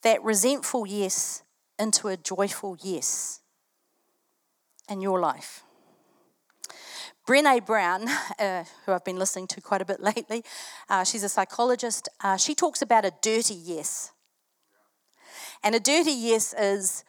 that 0.03 0.23
resentful 0.23 0.85
yes 0.85 1.43
into 1.77 2.07
a 2.07 2.15
joyful 2.15 2.77
yes 2.81 3.41
in 4.87 5.01
your 5.01 5.19
life? 5.19 5.63
Brene 7.27 7.65
Brown, 7.65 8.07
uh, 8.39 8.63
who 8.85 8.91
I've 8.93 9.03
been 9.03 9.19
listening 9.19 9.47
to 9.47 9.61
quite 9.61 9.81
a 9.81 9.85
bit 9.85 9.99
lately, 10.11 10.43
uh, 10.89 11.03
she's 11.03 11.23
a 11.23 11.29
psychologist. 11.29 12.07
Uh, 12.23 12.37
she 12.37 12.55
talks 12.55 12.81
about 12.81 13.05
a 13.05 13.11
dirty 13.21 13.55
yes. 13.55 14.11
And 15.63 15.75
a 15.75 15.79
dirty 15.79 16.11
yes 16.11 16.53
is, 16.57 17.03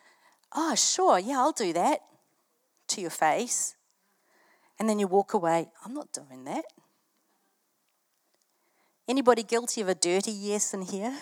oh, 0.55 0.75
sure, 0.75 1.19
yeah, 1.19 1.39
I'll 1.39 1.53
do 1.53 1.73
that 1.73 2.01
to 2.89 3.01
your 3.01 3.11
face 3.11 3.77
and 4.81 4.89
then 4.89 4.99
you 4.99 5.07
walk 5.07 5.35
away. 5.35 5.69
I'm 5.85 5.93
not 5.93 6.11
doing 6.13 6.45
that. 6.45 6.65
Anybody 9.07 9.43
guilty 9.43 9.83
of 9.83 9.89
a 9.89 9.95
dirty 9.95 10.33
yes 10.33 10.73
in 10.73 10.83
here? 10.83 11.19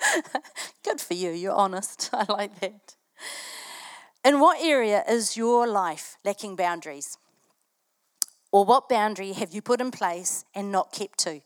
Good 0.84 1.00
for 1.00 1.14
you, 1.14 1.30
you're 1.30 1.54
honest. 1.54 2.10
I 2.12 2.26
like 2.28 2.58
that. 2.60 2.96
In 4.24 4.40
what 4.40 4.60
area 4.60 5.04
is 5.08 5.36
your 5.36 5.68
life 5.68 6.16
lacking 6.24 6.56
boundaries? 6.56 7.16
Or 8.50 8.64
what 8.64 8.88
boundary 8.88 9.32
have 9.34 9.52
you 9.52 9.62
put 9.62 9.80
in 9.80 9.92
place 9.92 10.44
and 10.52 10.72
not 10.72 10.92
kept 10.92 11.18
to? 11.20 11.40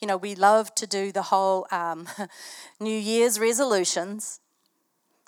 You 0.00 0.06
know, 0.06 0.18
we 0.18 0.34
love 0.34 0.74
to 0.74 0.86
do 0.86 1.10
the 1.10 1.22
whole 1.22 1.66
um, 1.70 2.06
New 2.80 2.96
Year's 2.98 3.40
resolutions, 3.40 4.40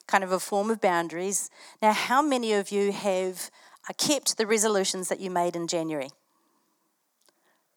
kind 0.07 0.23
of 0.23 0.33
a 0.33 0.39
form 0.39 0.71
of 0.71 0.83
boundaries. 0.83 1.49
Now, 1.81 1.95
how 1.95 2.21
many 2.21 2.53
of 2.53 2.71
you 2.71 2.93
have 2.93 3.51
I 3.89 3.93
kept 3.93 4.37
the 4.37 4.47
resolutions 4.47 5.09
that 5.09 5.21
you 5.21 5.31
made 5.31 5.57
in 5.57 5.67
January. 5.67 6.11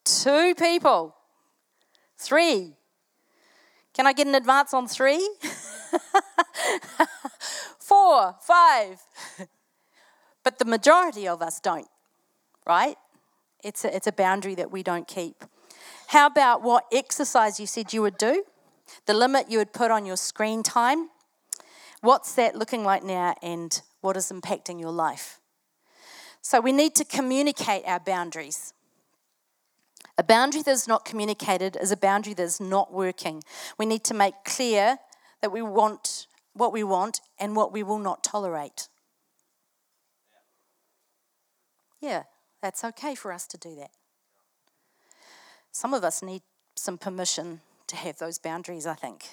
Two 0.04 0.54
people. 0.56 1.16
Three. 2.18 2.74
Can 3.94 4.06
I 4.06 4.14
get 4.14 4.28
an 4.28 4.36
advance 4.36 4.74
on 4.74 4.88
three? 4.88 5.28
Four, 7.80 8.36
five. 8.42 9.02
But 10.44 10.60
the 10.60 10.66
majority 10.66 11.28
of 11.28 11.42
us 11.42 11.60
don't, 11.60 11.88
right? 12.68 12.98
It's 13.64 13.84
a, 13.84 13.96
it's 13.96 14.06
a 14.06 14.12
boundary 14.12 14.54
that 14.56 14.72
we 14.72 14.84
don't 14.84 15.08
keep. 15.08 15.44
How 16.08 16.28
about 16.28 16.62
what 16.62 16.86
exercise 16.92 17.60
you 17.60 17.66
said 17.66 17.94
you 17.94 18.04
would 18.04 18.18
do? 18.18 18.44
The 19.08 19.14
limit 19.14 19.50
you 19.50 19.58
would 19.58 19.74
put 19.74 19.90
on 19.90 20.06
your 20.06 20.18
screen 20.18 20.62
time? 20.62 21.10
What's 22.02 22.36
that 22.36 22.56
looking 22.56 22.84
like 22.84 23.04
now, 23.04 23.34
and 23.42 23.82
what 24.02 24.16
is 24.16 24.32
impacting 24.32 24.80
your 24.80 24.92
life? 24.92 25.40
So 26.46 26.62
we 26.62 26.74
need 26.74 26.94
to 26.98 27.04
communicate 27.04 27.82
our 27.88 28.00
boundaries. 28.00 28.72
A 30.16 30.24
boundary 30.24 30.62
that's 30.62 30.88
not 30.88 31.04
communicated 31.04 31.76
is 31.82 31.92
a 31.92 31.98
boundary 31.98 32.36
that's 32.36 32.62
not 32.62 32.94
working. 32.94 33.44
We 33.80 33.88
need 33.88 34.04
to 34.04 34.14
make 34.14 34.36
clear 34.46 35.00
that 35.42 35.52
we 35.52 35.64
want 35.64 36.28
what 36.54 36.72
we 36.72 36.84
want 36.84 37.20
and 37.40 37.56
what 37.56 37.74
we 37.74 37.82
will 37.82 37.98
not 37.98 38.24
tolerate. 38.24 38.90
Yeah, 42.00 42.26
that's 42.62 42.84
okay 42.84 43.16
for 43.16 43.34
us 43.34 43.48
to 43.48 43.58
do 43.58 43.74
that. 43.78 43.90
Some 45.72 45.96
of 45.96 46.04
us 46.04 46.22
need 46.22 46.44
some 46.76 47.00
permission 47.00 47.62
to 47.88 47.96
have 47.96 48.20
those 48.20 48.38
boundaries, 48.38 48.86
I 48.86 48.94
think. 48.94 49.30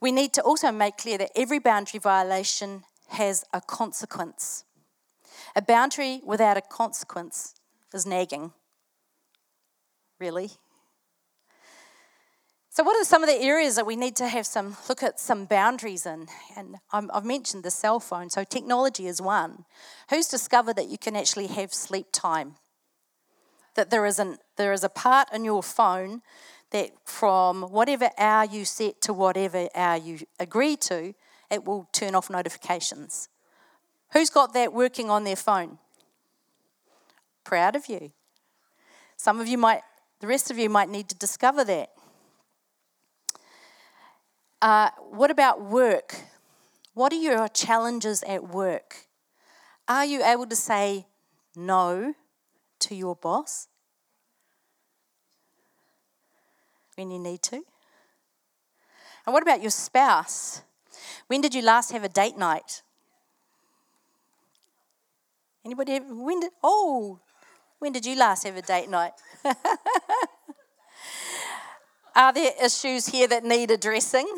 We 0.00 0.10
need 0.10 0.32
to 0.32 0.40
also 0.40 0.72
make 0.72 0.96
clear 0.96 1.18
that 1.18 1.32
every 1.36 1.58
boundary 1.58 2.00
violation 2.00 2.84
has 3.08 3.44
a 3.52 3.60
consequence. 3.60 4.64
A 5.54 5.62
boundary 5.62 6.20
without 6.24 6.56
a 6.56 6.60
consequence 6.60 7.54
is 7.92 8.06
nagging. 8.06 8.52
Really? 10.18 10.50
So, 12.76 12.84
what 12.84 13.00
are 13.00 13.04
some 13.04 13.22
of 13.22 13.28
the 13.30 13.42
areas 13.42 13.76
that 13.76 13.86
we 13.86 13.96
need 13.96 14.16
to 14.16 14.28
have 14.28 14.46
some 14.46 14.76
look 14.86 15.02
at 15.02 15.18
some 15.18 15.46
boundaries 15.46 16.04
in? 16.04 16.26
And 16.54 16.76
I've 16.92 17.24
mentioned 17.24 17.62
the 17.62 17.70
cell 17.70 18.00
phone, 18.00 18.28
so 18.28 18.44
technology 18.44 19.06
is 19.06 19.18
one. 19.18 19.64
Who's 20.10 20.28
discovered 20.28 20.76
that 20.76 20.90
you 20.90 20.98
can 20.98 21.16
actually 21.16 21.46
have 21.46 21.72
sleep 21.72 22.08
time? 22.12 22.56
That 23.76 23.88
there 23.88 24.04
is, 24.04 24.18
an, 24.18 24.36
there 24.58 24.74
is 24.74 24.84
a 24.84 24.90
part 24.90 25.32
in 25.32 25.42
your 25.42 25.62
phone 25.62 26.20
that 26.70 26.90
from 27.04 27.62
whatever 27.62 28.10
hour 28.18 28.44
you 28.44 28.66
set 28.66 29.00
to 29.02 29.14
whatever 29.14 29.68
hour 29.74 29.96
you 29.96 30.18
agree 30.38 30.76
to, 30.76 31.14
it 31.50 31.64
will 31.64 31.88
turn 31.92 32.14
off 32.14 32.28
notifications. 32.28 33.30
Who's 34.16 34.30
got 34.30 34.54
that 34.54 34.72
working 34.72 35.10
on 35.10 35.24
their 35.24 35.36
phone? 35.36 35.76
Proud 37.44 37.76
of 37.76 37.86
you. 37.86 38.12
Some 39.18 39.40
of 39.40 39.46
you 39.46 39.58
might, 39.58 39.82
the 40.20 40.26
rest 40.26 40.50
of 40.50 40.56
you 40.56 40.70
might 40.70 40.88
need 40.88 41.10
to 41.10 41.14
discover 41.14 41.64
that. 41.64 41.90
Uh, 44.62 44.88
what 45.10 45.30
about 45.30 45.60
work? 45.60 46.16
What 46.94 47.12
are 47.12 47.16
your 47.16 47.46
challenges 47.48 48.22
at 48.26 48.48
work? 48.48 49.06
Are 49.86 50.06
you 50.06 50.24
able 50.24 50.46
to 50.46 50.56
say 50.56 51.04
no 51.54 52.14
to 52.78 52.94
your 52.94 53.16
boss 53.16 53.68
when 56.94 57.10
you 57.10 57.18
need 57.18 57.42
to? 57.42 57.56
And 59.26 59.34
what 59.34 59.42
about 59.42 59.60
your 59.60 59.70
spouse? 59.70 60.62
When 61.26 61.42
did 61.42 61.54
you 61.54 61.60
last 61.60 61.92
have 61.92 62.02
a 62.02 62.08
date 62.08 62.38
night? 62.38 62.80
Anybody? 65.66 65.98
When 65.98 66.38
did? 66.38 66.52
Oh, 66.62 67.18
when 67.80 67.90
did 67.90 68.06
you 68.06 68.14
last 68.14 68.44
have 68.44 68.56
a 68.56 68.62
date 68.62 68.88
night? 68.88 69.10
Are 72.14 72.32
there 72.32 72.52
issues 72.62 73.06
here 73.06 73.26
that 73.26 73.42
need 73.42 73.72
addressing? 73.72 74.28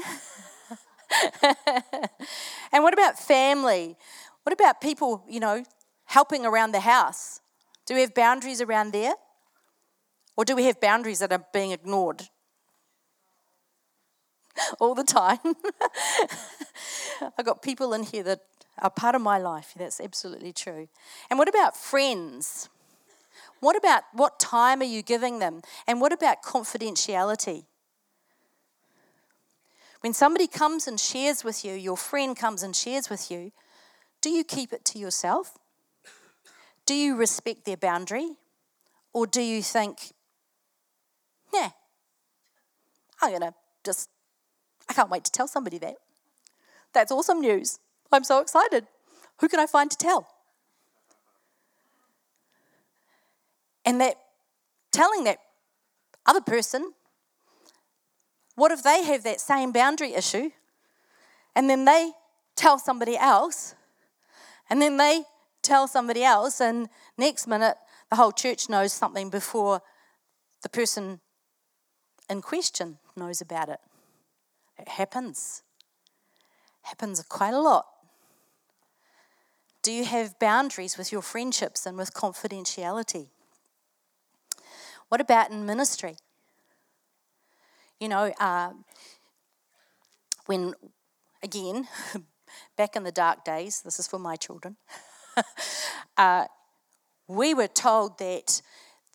and 2.73 2.83
what 2.83 2.95
about 2.95 3.19
family? 3.19 3.99
What 4.45 4.55
about 4.55 4.81
people, 4.81 5.23
you 5.29 5.39
know, 5.39 5.65
helping 6.07 6.47
around 6.47 6.73
the 6.73 6.81
house? 6.81 7.43
Do 7.85 7.93
we 7.93 8.01
have 8.01 8.15
boundaries 8.15 8.63
around 8.63 8.95
there? 8.95 9.13
Or 10.35 10.47
do 10.47 10.57
we 10.57 10.65
have 10.65 10.81
boundaries 10.81 11.19
that 11.19 11.31
are 11.31 11.45
being 11.53 11.73
ignored? 11.73 12.23
All 14.81 14.95
the 14.95 15.05
time. 15.05 15.41
I've 17.39 17.45
got 17.45 17.61
people 17.61 17.93
in 17.93 18.05
here 18.05 18.23
that 18.23 18.41
are 18.83 18.91
part 18.91 19.15
of 19.15 19.23
my 19.23 19.39
life. 19.39 19.75
That's 19.77 20.01
absolutely 20.01 20.53
true. 20.53 20.89
And 21.31 21.39
what 21.39 21.49
about 21.49 21.77
friends? 21.77 22.69
What 23.61 23.77
about 23.77 24.05
what 24.13 24.39
time 24.39 24.81
are 24.81 24.85
you 24.85 25.03
giving 25.03 25.39
them? 25.39 25.63
And 25.87 26.01
what 26.01 26.13
about 26.13 26.43
confidentiality? 26.43 27.65
When 30.01 30.13
somebody 30.13 30.47
comes 30.47 30.87
and 30.87 30.99
shares 30.99 31.43
with 31.43 31.65
you, 31.65 31.75
your 31.75 31.97
friend 31.97 32.37
comes 32.37 32.63
and 32.63 32.75
shares 32.75 33.11
with 33.11 33.31
you, 33.31 33.53
do 34.21 34.31
you 34.31 34.45
keep 34.45 34.73
it 34.73 34.85
to 34.87 34.99
yourself? 34.99 35.59
Do 36.87 36.95
you 36.95 37.17
respect 37.17 37.65
their 37.65 37.77
boundary? 37.77 38.37
Or 39.13 39.27
do 39.27 39.41
you 39.41 39.63
think, 39.63 40.13
nah, 41.53 41.71
I'm 43.21 43.31
going 43.31 43.41
to 43.41 43.55
just, 43.85 44.09
I 44.89 44.93
can't 44.93 45.11
wait 45.11 45.25
to 45.25 45.33
tell 45.33 45.49
somebody 45.49 45.79
that. 45.79 45.97
That's 46.93 47.11
awesome 47.11 47.41
news. 47.41 47.81
I'm 48.13 48.25
so 48.25 48.41
excited. 48.41 48.87
Who 49.41 49.49
can 49.49 49.61
I 49.61 49.67
find 49.67 49.91
to 49.91 49.97
tell? 49.97 50.29
And 53.85 54.01
that 54.01 54.17
telling 54.91 55.25
that 55.25 55.39
other 56.27 56.41
person, 56.41 56.93
what 58.55 58.73
if 58.73 58.83
they 58.83 59.05
have 59.05 59.23
that 59.25 59.41
same 59.41 59.73
boundary 59.73 60.15
issue 60.15 60.51
and 61.55 61.71
then 61.71 61.85
they 61.85 62.13
tell 62.57 62.79
somebody 62.79 63.17
else 63.17 63.75
and 64.69 64.83
then 64.83 64.97
they 64.97 65.23
tell 65.63 65.87
somebody 65.87 66.25
else 66.25 66.61
and 66.61 66.89
next 67.17 67.47
minute 67.47 67.77
the 68.11 68.17
whole 68.17 68.33
church 68.33 68.69
knows 68.69 68.93
something 68.93 69.31
before 69.31 69.81
the 70.63 70.69
person 70.69 71.21
in 72.29 72.43
question 72.43 72.99
knows 73.17 73.41
about 73.41 73.69
it. 73.69 73.81
It 74.79 74.89
happens. 74.89 75.63
Happens 76.83 77.23
quite 77.23 77.55
a 77.55 77.61
lot. 77.61 77.87
Do 79.83 79.93
you 79.93 80.05
have 80.05 80.39
boundaries 80.39 80.99
with 80.99 81.13
your 81.13 81.23
friendships 81.23 81.87
and 81.87 81.97
with 81.97 82.13
confidentiality? 82.13 83.29
What 85.09 85.21
about 85.21 85.51
in 85.51 85.65
ministry? 85.65 86.17
You 87.99 88.09
know, 88.09 88.33
uh, 88.39 88.71
when, 90.47 90.75
again, 91.43 91.89
back 92.77 92.97
in 92.97 93.05
the 93.05 93.13
dark 93.13 93.45
days, 93.45 93.83
this 93.83 93.99
is 93.99 94.07
for 94.07 94.19
my 94.19 94.37
children, 94.37 94.77
uh, 96.17 96.47
we 97.27 97.55
were 97.55 97.69
told 97.69 98.19
that 98.19 98.63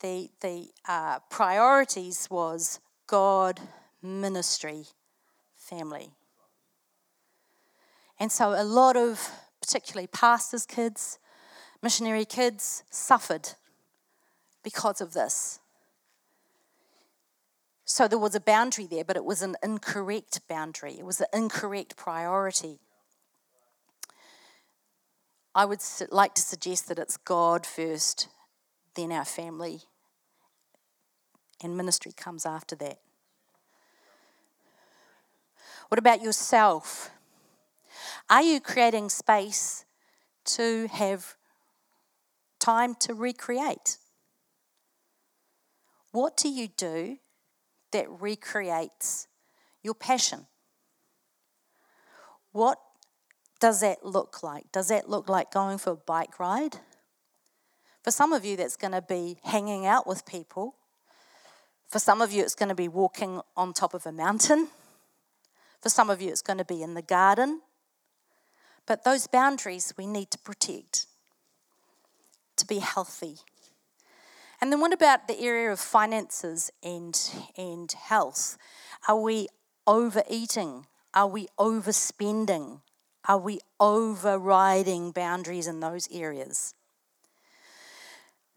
the, 0.01 0.29
the 0.41 0.67
uh, 0.87 1.19
priorities 1.29 2.27
was 2.29 2.79
God, 3.07 3.59
ministry, 4.01 4.85
family. 5.55 6.11
And 8.19 8.31
so 8.31 8.53
a 8.53 8.63
lot 8.63 8.95
of, 8.95 9.29
particularly 9.63 10.07
pastors' 10.07 10.65
kids, 10.65 11.19
missionary 11.81 12.25
kids, 12.25 12.83
suffered 12.89 13.51
because 14.61 14.99
of 14.99 15.13
this. 15.13 15.59
So 17.85 18.09
there 18.09 18.19
was 18.19 18.35
a 18.35 18.41
boundary 18.41 18.85
there, 18.85 19.05
but 19.05 19.15
it 19.15 19.23
was 19.23 19.41
an 19.41 19.55
incorrect 19.63 20.41
boundary. 20.49 20.95
It 20.99 21.05
was 21.05 21.21
an 21.21 21.27
incorrect 21.33 21.95
priority. 21.95 22.79
I 25.55 25.63
would 25.63 25.79
like 26.11 26.33
to 26.35 26.41
suggest 26.41 26.89
that 26.89 26.99
it's 26.99 27.15
God 27.15 27.65
first, 27.65 28.27
then 28.95 29.13
our 29.13 29.25
family, 29.25 29.83
and 31.61 31.77
ministry 31.77 32.11
comes 32.11 32.45
after 32.45 32.75
that. 32.77 32.99
What 35.87 35.99
about 35.99 36.21
yourself? 36.21 37.11
Are 38.29 38.41
you 38.41 38.59
creating 38.59 39.09
space 39.09 39.85
to 40.45 40.87
have 40.87 41.35
time 42.59 42.95
to 43.01 43.13
recreate? 43.13 43.97
What 46.11 46.37
do 46.37 46.49
you 46.49 46.67
do 46.67 47.17
that 47.91 48.07
recreates 48.09 49.27
your 49.81 49.93
passion? 49.93 50.47
What 52.51 52.79
does 53.59 53.81
that 53.81 54.05
look 54.05 54.43
like? 54.43 54.71
Does 54.71 54.87
that 54.89 55.09
look 55.09 55.27
like 55.27 55.51
going 55.51 55.77
for 55.77 55.91
a 55.91 55.95
bike 55.95 56.39
ride? 56.39 56.77
For 58.03 58.11
some 58.11 58.33
of 58.33 58.43
you, 58.43 58.57
that's 58.57 58.75
going 58.75 58.91
to 58.91 59.01
be 59.01 59.37
hanging 59.43 59.85
out 59.85 60.05
with 60.05 60.25
people. 60.25 60.75
For 61.87 61.99
some 61.99 62.21
of 62.21 62.31
you, 62.31 62.43
it's 62.43 62.55
going 62.55 62.69
to 62.69 62.75
be 62.75 62.87
walking 62.87 63.41
on 63.55 63.73
top 63.73 63.93
of 63.93 64.05
a 64.05 64.11
mountain. 64.11 64.67
For 65.81 65.89
some 65.89 66.09
of 66.09 66.21
you, 66.21 66.29
it's 66.29 66.41
going 66.41 66.57
to 66.57 66.65
be 66.65 66.83
in 66.83 66.93
the 66.93 67.01
garden. 67.01 67.61
But 68.85 69.03
those 69.03 69.27
boundaries 69.27 69.93
we 69.97 70.07
need 70.07 70.31
to 70.31 70.37
protect 70.37 71.07
to 72.57 72.65
be 72.67 72.79
healthy. 72.79 73.37
And 74.61 74.71
then 74.71 74.79
what 74.79 74.93
about 74.93 75.27
the 75.27 75.39
area 75.39 75.71
of 75.71 75.79
finances 75.79 76.71
and, 76.81 77.19
and 77.57 77.91
health? 77.91 78.57
Are 79.07 79.19
we 79.19 79.47
overeating? 79.85 80.85
Are 81.13 81.27
we 81.27 81.47
overspending? 81.59 82.81
Are 83.27 83.37
we 83.37 83.59
overriding 83.79 85.11
boundaries 85.11 85.67
in 85.67 85.79
those 85.79 86.07
areas? 86.11 86.73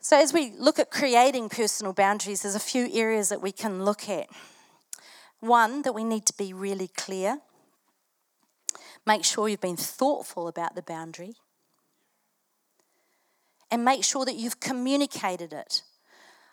So, 0.00 0.16
as 0.16 0.32
we 0.32 0.52
look 0.56 0.78
at 0.78 0.90
creating 0.90 1.48
personal 1.48 1.92
boundaries, 1.92 2.42
there's 2.42 2.54
a 2.54 2.60
few 2.60 2.88
areas 2.92 3.28
that 3.28 3.42
we 3.42 3.50
can 3.50 3.84
look 3.84 4.08
at. 4.08 4.28
One, 5.40 5.82
that 5.82 5.94
we 5.94 6.04
need 6.04 6.26
to 6.26 6.36
be 6.36 6.52
really 6.52 6.88
clear. 6.88 7.40
Make 9.06 9.24
sure 9.24 9.48
you've 9.48 9.60
been 9.60 9.76
thoughtful 9.76 10.48
about 10.48 10.74
the 10.74 10.82
boundary. 10.82 11.34
And 13.70 13.84
make 13.84 14.04
sure 14.04 14.24
that 14.24 14.34
you've 14.34 14.60
communicated 14.60 15.52
it. 15.52 15.82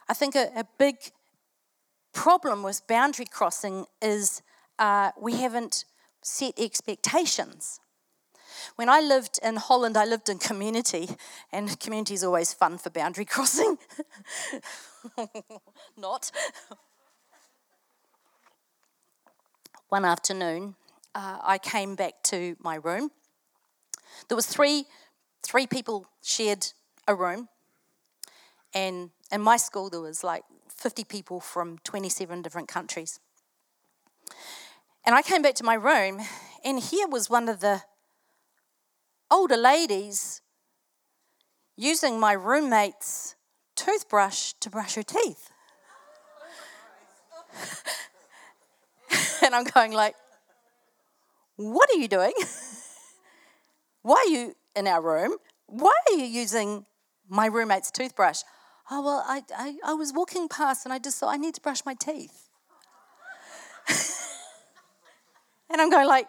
I 0.08 0.14
think 0.14 0.36
a, 0.36 0.52
a 0.56 0.66
big 0.78 0.98
problem 2.14 2.62
with 2.64 2.86
boundary 2.88 3.26
crossing 3.26 3.86
is 4.02 4.42
uh, 4.78 5.12
we 5.20 5.38
haven't 5.38 5.86
set 6.22 6.60
expectations. 6.60 7.80
When 8.76 8.90
I 8.90 9.02
lived 9.02 9.40
in 9.44 9.56
Holland, 9.58 9.98
I 9.98 10.06
lived 10.06 10.30
in 10.30 10.38
community, 10.38 11.10
and 11.52 11.80
community 11.80 12.14
is 12.14 12.24
always 12.24 12.54
fun 12.54 12.78
for 12.78 12.90
boundary 12.90 13.26
crossing. 13.34 13.78
Not. 15.98 16.32
One 19.90 20.06
afternoon, 20.06 20.76
uh, 21.16 21.40
I 21.42 21.58
came 21.58 21.96
back 21.96 22.24
to 22.24 22.56
my 22.60 22.76
room. 22.76 23.12
There 24.28 24.36
was 24.36 24.46
three, 24.46 24.86
three 25.42 25.68
people 25.68 26.08
shared 26.22 26.68
a 27.08 27.16
room, 27.16 27.50
and 28.74 29.12
in 29.32 29.42
my 29.42 29.58
school, 29.58 29.90
there 29.90 30.02
was 30.02 30.24
like 30.24 30.44
50 30.70 31.04
people 31.04 31.40
from 31.40 31.78
27 31.80 32.42
different 32.42 32.68
countries. 32.68 33.20
And 35.06 35.16
I 35.16 35.22
came 35.22 35.42
back 35.42 35.56
to 35.56 35.64
my 35.64 35.76
room, 35.76 36.22
and 36.64 36.80
here 36.80 37.08
was 37.08 37.30
one 37.30 37.50
of 37.50 37.60
the 37.60 37.82
older 39.30 39.58
ladies 39.58 40.42
using 41.76 42.20
my 42.20 42.34
roommate's 42.34 43.36
toothbrush 43.76 44.54
to 44.60 44.70
brush 44.70 44.96
her 44.96 45.04
teeth. 45.04 45.50
and 49.44 49.54
I'm 49.56 49.66
going 49.66 49.92
like, 49.92 50.16
what 51.56 51.90
are 51.92 51.98
you 51.98 52.08
doing? 52.08 52.34
Why 54.02 54.26
are 54.28 54.32
you 54.32 54.56
in 54.76 54.88
our 54.88 55.02
room? 55.02 55.38
Why 55.68 55.94
are 56.10 56.16
you 56.16 56.26
using 56.26 56.86
my 57.30 57.46
roommate's 57.46 57.92
toothbrush? 57.92 58.42
Oh, 58.92 59.02
well, 59.02 59.24
I, 59.26 59.44
I, 59.56 59.76
I 59.86 59.94
was 59.94 60.12
walking 60.14 60.50
past 60.50 60.86
and 60.86 60.94
I 60.94 61.00
just 61.00 61.20
thought 61.20 61.34
I 61.34 61.38
need 61.38 61.56
to 61.56 61.62
brush 61.62 61.86
my 61.86 61.94
teeth. 61.94 62.50
and 65.70 65.82
I'm 65.82 65.90
going 65.90 66.08
like, 66.08 66.28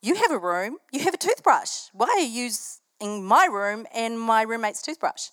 You 0.00 0.14
have 0.14 0.30
a 0.30 0.38
room, 0.38 0.78
you 0.90 1.00
have 1.00 1.14
a 1.14 1.18
toothbrush. 1.18 1.88
Why 1.92 2.06
are 2.06 2.20
you 2.20 2.44
using 2.44 3.24
my 3.24 3.46
room 3.50 3.86
and 3.94 4.18
my 4.18 4.42
roommate's 4.42 4.80
toothbrush? 4.80 5.28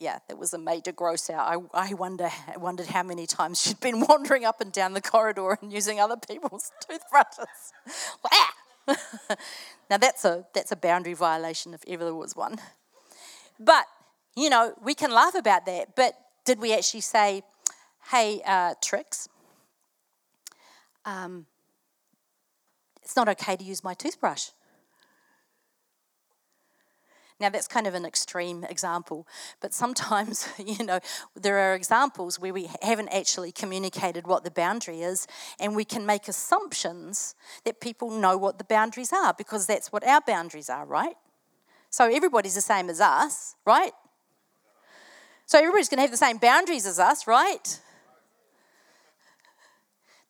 Yeah, 0.00 0.18
that 0.28 0.38
was 0.38 0.54
a 0.54 0.58
major 0.58 0.92
gross 0.92 1.28
out. 1.28 1.46
I, 1.74 1.90
I 1.90 1.94
wonder, 1.94 2.30
wondered 2.56 2.86
how 2.86 3.02
many 3.02 3.26
times 3.26 3.60
she'd 3.60 3.80
been 3.80 4.00
wandering 4.08 4.46
up 4.46 4.60
and 4.62 4.72
down 4.72 4.94
the 4.94 5.02
corridor 5.02 5.58
and 5.60 5.70
using 5.70 6.00
other 6.00 6.16
people's 6.16 6.72
toothbrushes. 6.80 7.72
now 9.90 9.98
that's 9.98 10.24
a 10.24 10.46
that's 10.54 10.72
a 10.72 10.76
boundary 10.76 11.12
violation 11.12 11.74
if 11.74 11.84
ever 11.86 12.04
there 12.04 12.14
was 12.14 12.34
one. 12.34 12.58
But 13.60 13.84
you 14.34 14.48
know, 14.48 14.74
we 14.82 14.94
can 14.94 15.12
laugh 15.12 15.34
about 15.34 15.66
that. 15.66 15.94
But 15.94 16.14
did 16.46 16.60
we 16.60 16.72
actually 16.72 17.02
say, 17.02 17.42
"Hey, 18.10 18.40
uh, 18.46 18.74
Trix, 18.82 19.28
um, 21.04 21.44
it's 23.02 23.14
not 23.14 23.28
okay 23.28 23.54
to 23.54 23.62
use 23.62 23.84
my 23.84 23.92
toothbrush"? 23.92 24.48
Now, 27.40 27.48
that's 27.48 27.66
kind 27.66 27.86
of 27.86 27.94
an 27.94 28.04
extreme 28.04 28.64
example, 28.64 29.26
but 29.60 29.72
sometimes, 29.72 30.46
you 30.58 30.84
know, 30.84 31.00
there 31.34 31.58
are 31.58 31.74
examples 31.74 32.38
where 32.38 32.52
we 32.52 32.68
haven't 32.82 33.08
actually 33.08 33.50
communicated 33.50 34.26
what 34.26 34.44
the 34.44 34.50
boundary 34.50 35.00
is, 35.00 35.26
and 35.58 35.74
we 35.74 35.86
can 35.86 36.04
make 36.04 36.28
assumptions 36.28 37.34
that 37.64 37.80
people 37.80 38.10
know 38.10 38.36
what 38.36 38.58
the 38.58 38.64
boundaries 38.64 39.12
are 39.12 39.32
because 39.32 39.66
that's 39.66 39.90
what 39.90 40.06
our 40.06 40.20
boundaries 40.20 40.68
are, 40.68 40.84
right? 40.84 41.16
So 41.88 42.04
everybody's 42.04 42.54
the 42.54 42.60
same 42.60 42.90
as 42.90 43.00
us, 43.00 43.56
right? 43.64 43.92
So 45.46 45.58
everybody's 45.58 45.88
going 45.88 45.98
to 45.98 46.02
have 46.02 46.10
the 46.10 46.16
same 46.16 46.36
boundaries 46.36 46.86
as 46.86 47.00
us, 47.00 47.26
right? 47.26 47.80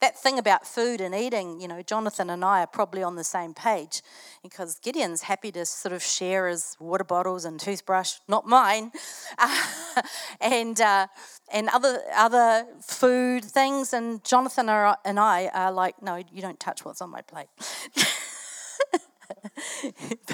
That 0.01 0.19
thing 0.19 0.39
about 0.39 0.67
food 0.67 1.01
and 1.01 1.15
eating, 1.15 1.61
you 1.61 1.69
know, 1.69 1.83
Jonathan 1.83 2.31
and 2.31 2.45
I 2.45 2.63
are 2.63 2.67
probably 2.67 3.03
on 3.03 3.17
the 3.17 3.25
same 3.25 3.53
page 3.53 4.03
because 4.43 4.79
Gideon's 4.79 5.23
happy 5.23 5.53
to 5.53 5.67
sort 5.67 5.93
of 5.93 6.03
share 6.03 6.49
his 6.49 6.77
water 6.81 7.05
bottles 7.05 7.45
and 7.45 7.61
toothbrush, 7.61 8.15
not 8.27 8.47
mine, 8.47 8.93
uh, 9.39 10.03
and 10.41 10.81
uh, 10.81 11.07
and 11.53 11.69
other 11.69 12.01
other 12.17 12.67
food 12.81 13.45
things. 13.45 13.93
And 13.93 14.25
Jonathan 14.25 14.71
are, 14.71 14.97
and 15.05 15.21
I 15.21 15.49
are 15.49 15.71
like, 15.71 16.03
no, 16.03 16.17
you 16.17 16.41
don't 16.41 16.59
touch 16.59 16.85
what's 16.85 17.03
on 17.03 17.11
my 17.11 17.21
plate. 17.21 17.49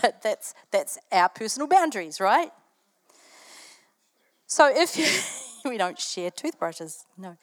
but 0.00 0.22
that's 0.22 0.54
that's 0.70 0.98
our 1.10 1.28
personal 1.28 1.66
boundaries, 1.66 2.20
right? 2.20 2.52
So 4.46 4.70
if 4.72 4.96
you, 4.96 5.06
we 5.70 5.76
don't 5.76 5.98
share 5.98 6.30
toothbrushes, 6.30 7.04
no. 7.18 7.36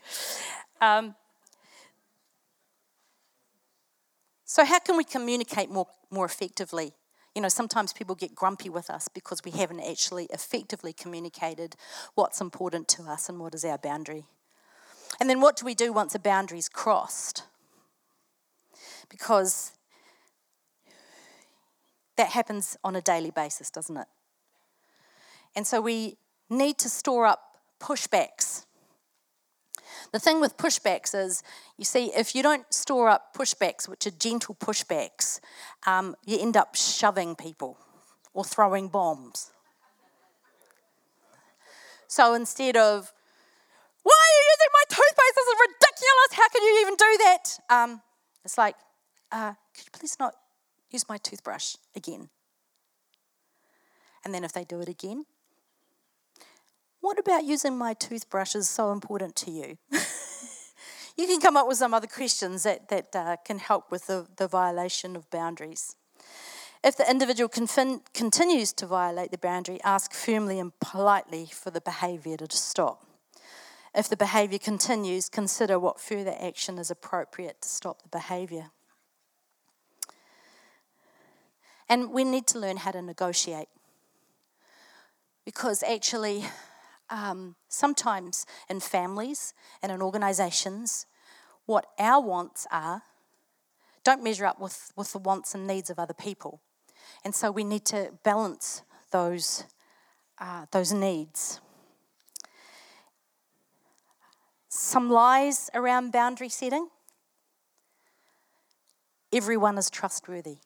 Um, 0.80 1.16
So, 4.54 4.64
how 4.64 4.78
can 4.78 4.98
we 4.98 5.04
communicate 5.04 5.72
more, 5.72 5.88
more 6.12 6.26
effectively? 6.26 6.94
You 7.34 7.42
know, 7.42 7.50
sometimes 7.50 7.92
people 7.92 8.14
get 8.14 8.36
grumpy 8.36 8.70
with 8.70 8.88
us 8.88 9.08
because 9.08 9.42
we 9.44 9.50
haven't 9.50 9.80
actually 9.80 10.26
effectively 10.26 10.94
communicated 10.94 11.76
what's 12.14 12.40
important 12.40 12.88
to 12.90 13.06
us 13.06 13.30
and 13.30 13.40
what 13.40 13.56
is 13.56 13.66
our 13.66 13.80
boundary. 13.80 14.26
And 15.20 15.28
then 15.28 15.42
what 15.42 15.56
do 15.56 15.66
we 15.66 15.74
do 15.74 15.92
once 15.92 16.14
a 16.14 16.20
boundary 16.20 16.60
is 16.60 16.70
crossed? 16.70 17.46
Because 19.10 19.72
that 22.16 22.30
happens 22.30 22.78
on 22.84 22.96
a 22.96 23.02
daily 23.02 23.32
basis, 23.32 23.72
doesn't 23.72 23.98
it? 23.98 24.08
And 25.56 25.66
so 25.66 25.82
we 25.82 26.18
need 26.52 26.78
to 26.78 26.90
store 26.90 27.26
up 27.26 27.58
pushbacks 27.80 28.68
the 30.14 30.20
thing 30.20 30.40
with 30.40 30.58
pushbacks 30.58 31.16
is, 31.16 31.42
you 31.76 31.84
see, 31.84 32.12
if 32.16 32.36
you 32.36 32.44
don't 32.44 32.72
store 32.72 33.10
up 33.10 33.36
pushbacks, 33.36 33.90
which 33.90 34.06
are 34.06 34.12
gentle 34.12 34.54
pushbacks, 34.56 35.40
um, 35.88 36.16
you 36.24 36.40
end 36.40 36.56
up 36.56 36.76
shoving 36.76 37.36
people 37.36 37.80
or 38.32 38.44
throwing 38.46 38.90
bombs. 38.90 39.52
So 42.08 42.36
instead 42.36 42.78
of, 42.78 43.12
why 44.04 44.14
are 44.14 44.34
you 44.38 44.44
using 44.54 44.72
my 44.72 44.84
toothpaste? 44.88 45.36
This 45.36 45.48
is 45.48 45.56
ridiculous. 45.68 46.34
How 46.34 46.50
can 46.50 46.62
you 46.62 46.82
even 46.82 46.96
do 46.96 47.18
that? 47.18 47.60
Um, 47.72 48.02
it's 48.46 48.58
like, 48.58 48.76
uh, 49.32 49.54
could 49.74 49.86
you 49.86 49.92
please 50.00 50.18
not 50.20 50.36
use 50.92 51.10
my 51.10 51.18
toothbrush 51.18 51.76
again? 51.96 52.30
And 54.24 54.32
then 54.32 54.44
if 54.44 54.54
they 54.54 54.64
do 54.64 54.80
it 54.80 54.90
again, 54.90 55.26
what 57.04 57.20
about 57.20 57.44
using 57.44 57.78
my 57.78 57.94
toothbrush 57.94 58.56
is 58.56 58.70
so 58.70 58.94
important 58.94 59.36
to 59.36 59.52
you? 59.52 59.78
you 61.18 61.28
can 61.28 61.42
come 61.42 61.58
up 61.58 61.68
with 61.68 61.76
some 61.76 61.94
other 61.94 62.08
questions 62.08 62.64
that, 62.64 62.88
that 62.88 63.14
uh, 63.14 63.36
can 63.44 63.60
help 63.60 63.92
with 63.92 64.08
the, 64.08 64.26
the 64.38 64.48
violation 64.48 65.18
of 65.18 65.30
boundaries. 65.30 65.98
If 66.82 66.96
the 66.96 67.10
individual 67.12 67.50
confin- 67.50 68.04
continues 68.14 68.72
to 68.74 68.86
violate 68.86 69.32
the 69.32 69.38
boundary, 69.38 69.82
ask 69.84 70.14
firmly 70.14 70.60
and 70.60 70.72
politely 70.80 71.50
for 71.52 71.72
the 71.72 71.82
behaviour 71.82 72.38
to 72.38 72.56
stop. 72.56 73.06
If 73.94 74.08
the 74.08 74.16
behaviour 74.16 74.60
continues, 74.60 75.28
consider 75.28 75.78
what 75.78 76.00
further 76.00 76.36
action 76.40 76.78
is 76.80 76.90
appropriate 76.90 77.64
to 77.64 77.68
stop 77.68 78.02
the 78.02 78.08
behaviour. 78.08 78.68
And 81.90 82.12
we 82.12 82.24
need 82.24 82.48
to 82.48 82.60
learn 82.60 82.78
how 82.78 82.92
to 82.92 83.02
negotiate. 83.02 83.68
Because 85.44 85.84
actually, 85.84 86.46
um, 87.14 87.56
sometimes 87.70 88.46
in 88.68 88.80
families 88.80 89.54
and 89.82 89.92
in 89.92 90.02
organizations, 90.02 91.06
what 91.68 91.86
our 92.00 92.22
wants 92.22 92.66
are 92.72 93.04
don't 94.04 94.24
measure 94.24 94.46
up 94.46 94.60
with, 94.60 94.92
with 94.98 95.14
the 95.14 95.20
wants 95.20 95.56
and 95.56 95.66
needs 95.66 95.90
of 95.90 95.98
other 95.98 96.14
people. 96.14 96.60
And 97.24 97.34
so 97.34 97.52
we 97.52 97.64
need 97.64 97.86
to 97.86 98.12
balance 98.24 98.82
those, 99.12 99.64
uh, 100.40 100.66
those 100.72 100.92
needs. 100.92 101.62
Some 104.68 105.10
lies 105.10 105.70
around 105.74 106.12
boundary 106.12 106.50
setting. 106.50 106.90
Everyone 109.32 109.78
is 109.78 109.90
trustworthy. 109.90 110.58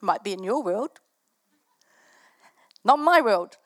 Might 0.00 0.22
be 0.22 0.32
in 0.32 0.44
your 0.44 0.62
world, 0.62 1.00
not 2.84 2.98
my 2.98 3.20
world. 3.20 3.56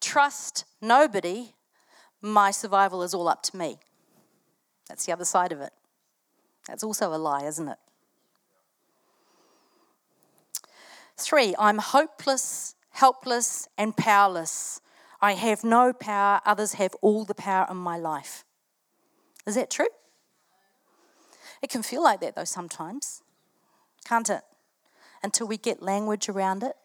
Trust 0.00 0.64
nobody, 0.80 1.54
my 2.20 2.50
survival 2.50 3.02
is 3.02 3.14
all 3.14 3.28
up 3.28 3.42
to 3.44 3.56
me. 3.56 3.78
That's 4.88 5.06
the 5.06 5.12
other 5.12 5.24
side 5.24 5.52
of 5.52 5.60
it. 5.60 5.72
That's 6.66 6.84
also 6.84 7.14
a 7.14 7.16
lie, 7.16 7.44
isn't 7.44 7.68
it? 7.68 7.78
Three, 11.16 11.54
I'm 11.58 11.78
hopeless, 11.78 12.74
helpless, 12.90 13.68
and 13.78 13.96
powerless. 13.96 14.80
I 15.20 15.34
have 15.34 15.62
no 15.62 15.92
power, 15.92 16.40
others 16.44 16.74
have 16.74 16.94
all 17.02 17.24
the 17.24 17.34
power 17.34 17.66
in 17.70 17.76
my 17.76 17.96
life. 17.96 18.44
Is 19.46 19.54
that 19.54 19.70
true? 19.70 19.86
It 21.62 21.70
can 21.70 21.82
feel 21.82 22.02
like 22.02 22.20
that 22.20 22.36
though 22.36 22.44
sometimes, 22.44 23.22
can't 24.04 24.28
it? 24.30 24.42
Until 25.22 25.46
we 25.46 25.56
get 25.56 25.82
language 25.82 26.28
around 26.28 26.62
it. 26.62 26.76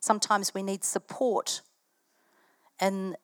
Sometimes 0.00 0.52
we 0.52 0.62
need 0.62 0.82
support 0.82 1.62
in, 2.80 3.16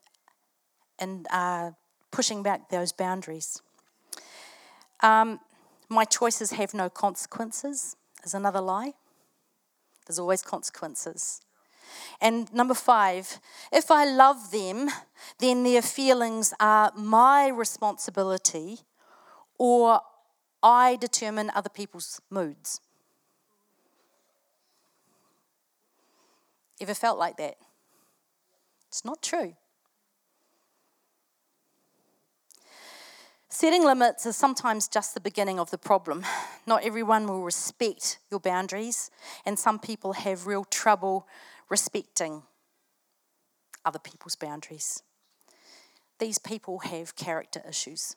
in 1.01 1.27
uh, 1.33 1.73
pushing 2.13 2.43
back 2.43 2.71
those 2.71 2.93
boundaries. 2.93 3.61
Um, 5.01 5.41
my 5.89 6.05
choices 6.05 6.53
have 6.53 6.75
no 6.75 6.89
consequences 6.89 7.97
is 8.25 8.35
another 8.35 8.61
lie. 8.61 8.93
There's 10.07 10.19
always 10.19 10.43
consequences. 10.43 11.41
And 12.21 12.53
number 12.53 12.75
five, 12.75 13.41
if 13.73 13.91
I 13.91 14.05
love 14.05 14.51
them, 14.51 14.89
then 15.39 15.65
their 15.65 15.83
feelings 15.83 16.53
are 16.61 16.93
my 16.97 17.49
responsibility 17.49 18.81
or 19.59 20.01
I 20.63 20.97
determine 20.97 21.51
other 21.55 21.69
people's 21.69 22.21
moods. 22.31 22.81
Ever 26.81 26.95
felt 26.95 27.19
like 27.19 27.37
that? 27.37 27.57
It's 28.89 29.05
not 29.05 29.23
true. 29.23 29.55
Setting 33.49 33.85
limits 33.85 34.27
is 34.27 34.37
sometimes 34.37 34.89
just 34.89 35.15
the 35.15 35.21
beginning 35.21 35.59
of 35.59 35.71
the 35.71 35.79
problem. 35.79 36.25
Not 36.67 36.85
everyone 36.85 37.27
will 37.27 37.43
respect 37.43 38.19
your 38.31 38.41
boundaries, 38.41 39.11
and 39.45 39.59
some 39.59 39.79
people 39.79 40.13
have 40.13 40.47
real 40.47 40.65
trouble 40.65 41.27
respecting 41.69 42.43
other 43.85 43.99
people's 43.99 44.37
boundaries. 44.37 45.03
These 46.19 46.39
people 46.39 46.81
have 46.81 47.17
character 47.17 47.63
issues. 47.69 48.17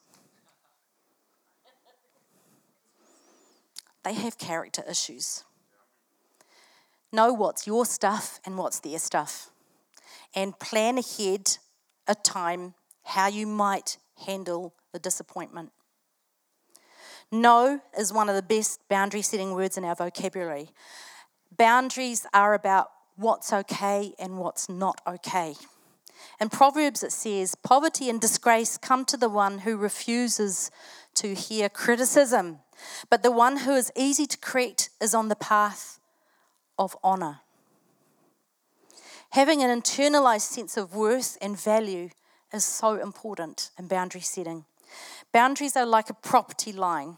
They 4.03 4.13
have 4.13 4.37
character 4.37 4.83
issues. 4.89 5.43
know 7.11 7.33
what's 7.33 7.67
your 7.67 7.85
stuff 7.85 8.39
and 8.45 8.57
what's 8.57 8.79
their 8.79 8.99
stuff, 8.99 9.49
and 10.33 10.57
plan 10.59 10.97
ahead 10.97 11.57
a 12.07 12.15
time 12.15 12.73
how 13.03 13.27
you 13.27 13.45
might 13.45 13.97
handle 14.25 14.73
the 14.93 14.99
disappointment. 14.99 15.71
No 17.31 17.81
is 17.97 18.13
one 18.13 18.29
of 18.29 18.35
the 18.35 18.41
best 18.41 18.79
boundary 18.89 19.21
setting 19.21 19.53
words 19.53 19.77
in 19.77 19.85
our 19.85 19.95
vocabulary. 19.95 20.69
Boundaries 21.57 22.25
are 22.33 22.53
about 22.53 22.91
what's 23.15 23.53
okay 23.53 24.13
and 24.19 24.37
what's 24.37 24.69
not 24.69 25.01
okay. 25.05 25.55
In 26.39 26.49
Proverbs, 26.49 27.03
it 27.03 27.11
says, 27.11 27.55
Poverty 27.55 28.09
and 28.09 28.19
disgrace 28.19 28.77
come 28.77 29.05
to 29.05 29.17
the 29.17 29.29
one 29.29 29.59
who 29.59 29.77
refuses 29.77 30.71
to 31.15 31.35
hear 31.35 31.69
criticism, 31.69 32.59
but 33.09 33.23
the 33.23 33.31
one 33.31 33.57
who 33.57 33.73
is 33.73 33.91
easy 33.95 34.25
to 34.25 34.37
correct 34.37 34.89
is 34.99 35.13
on 35.13 35.29
the 35.29 35.35
path 35.35 35.99
of 36.77 36.97
honor. 37.03 37.41
Having 39.31 39.63
an 39.63 39.81
internalized 39.81 40.41
sense 40.41 40.77
of 40.77 40.95
worth 40.95 41.37
and 41.41 41.59
value 41.59 42.09
is 42.51 42.65
so 42.65 42.95
important 42.95 43.71
in 43.77 43.87
boundary 43.87 44.21
setting. 44.21 44.65
Boundaries 45.31 45.77
are 45.77 45.85
like 45.85 46.09
a 46.09 46.13
property 46.13 46.73
line 46.73 47.17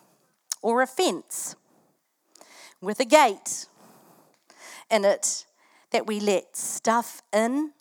or 0.62 0.82
a 0.82 0.88
fence 0.88 1.56
with 2.82 3.00
a 3.00 3.06
gate 3.06 3.68
in 4.92 5.06
it 5.06 5.46
that 5.92 6.06
we 6.06 6.20
let 6.20 6.56
stuff 6.56 7.24
in 7.32 7.72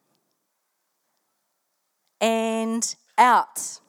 and 2.22 2.94
out. 3.18 3.80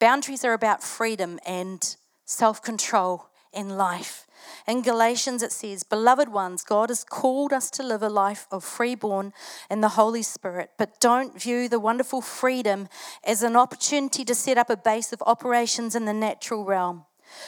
Boundaries 0.00 0.44
are 0.44 0.52
about 0.52 0.82
freedom 0.82 1.38
and 1.46 1.96
self 2.24 2.60
control 2.60 3.28
in 3.52 3.68
life. 3.70 4.26
In 4.66 4.82
Galatians, 4.82 5.44
it 5.44 5.52
says, 5.52 5.84
Beloved 5.84 6.28
ones, 6.28 6.64
God 6.64 6.88
has 6.88 7.04
called 7.04 7.52
us 7.52 7.70
to 7.70 7.84
live 7.84 8.02
a 8.02 8.08
life 8.08 8.48
of 8.50 8.64
freeborn 8.64 9.32
in 9.70 9.80
the 9.80 9.90
Holy 9.90 10.22
Spirit, 10.22 10.70
but 10.76 10.98
don't 10.98 11.40
view 11.40 11.68
the 11.68 11.78
wonderful 11.78 12.20
freedom 12.20 12.88
as 13.22 13.44
an 13.44 13.54
opportunity 13.54 14.24
to 14.24 14.34
set 14.34 14.58
up 14.58 14.68
a 14.68 14.76
base 14.76 15.12
of 15.12 15.22
operations 15.24 15.94
in 15.94 16.04
the 16.04 16.12
natural 16.12 16.64
realm. 16.64 17.04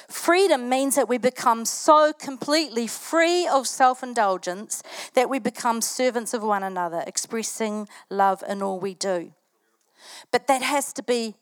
Freedom 0.08 0.68
means 0.68 0.96
that 0.96 1.08
we 1.08 1.18
become 1.18 1.64
so 1.64 2.12
completely 2.12 2.86
free 2.86 3.46
of 3.46 3.66
self 3.66 4.02
indulgence 4.02 4.82
that 5.14 5.30
we 5.30 5.38
become 5.38 5.80
servants 5.80 6.34
of 6.34 6.42
one 6.42 6.62
another, 6.62 7.02
expressing 7.06 7.88
love 8.10 8.42
in 8.48 8.62
all 8.62 8.78
we 8.78 8.94
do. 8.94 9.32
But 10.30 10.46
that 10.46 10.62
has 10.62 10.92
to 10.94 11.02
be 11.02 11.34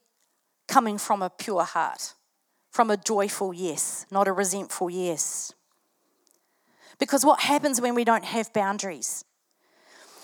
coming 0.69 0.99
from 0.99 1.23
a 1.23 1.31
pure 1.31 1.65
heart 1.65 2.15
from 2.73 2.91
a 2.91 2.97
joyful 2.97 3.53
yes, 3.53 4.07
not 4.11 4.27
a 4.27 4.33
resentful 4.33 4.89
yes. 4.89 5.53
Because 6.99 7.25
what 7.25 7.41
happens 7.41 7.81
when 7.81 7.95
we 7.95 8.03
don't 8.03 8.25
have 8.25 8.53
boundaries? 8.55 9.27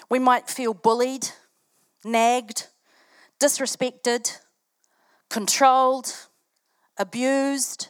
We 0.08 0.18
might 0.18 0.48
feel 0.48 0.72
bullied, 0.72 1.28
nagged, 2.04 2.68
disrespected, 3.38 4.38
controlled, 5.28 6.28
abused, 6.96 7.88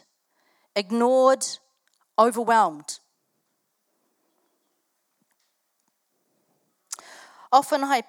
ignored, 0.79 1.45
overwhelmed. 2.17 2.99
Often 7.51 7.83
I, 7.83 8.03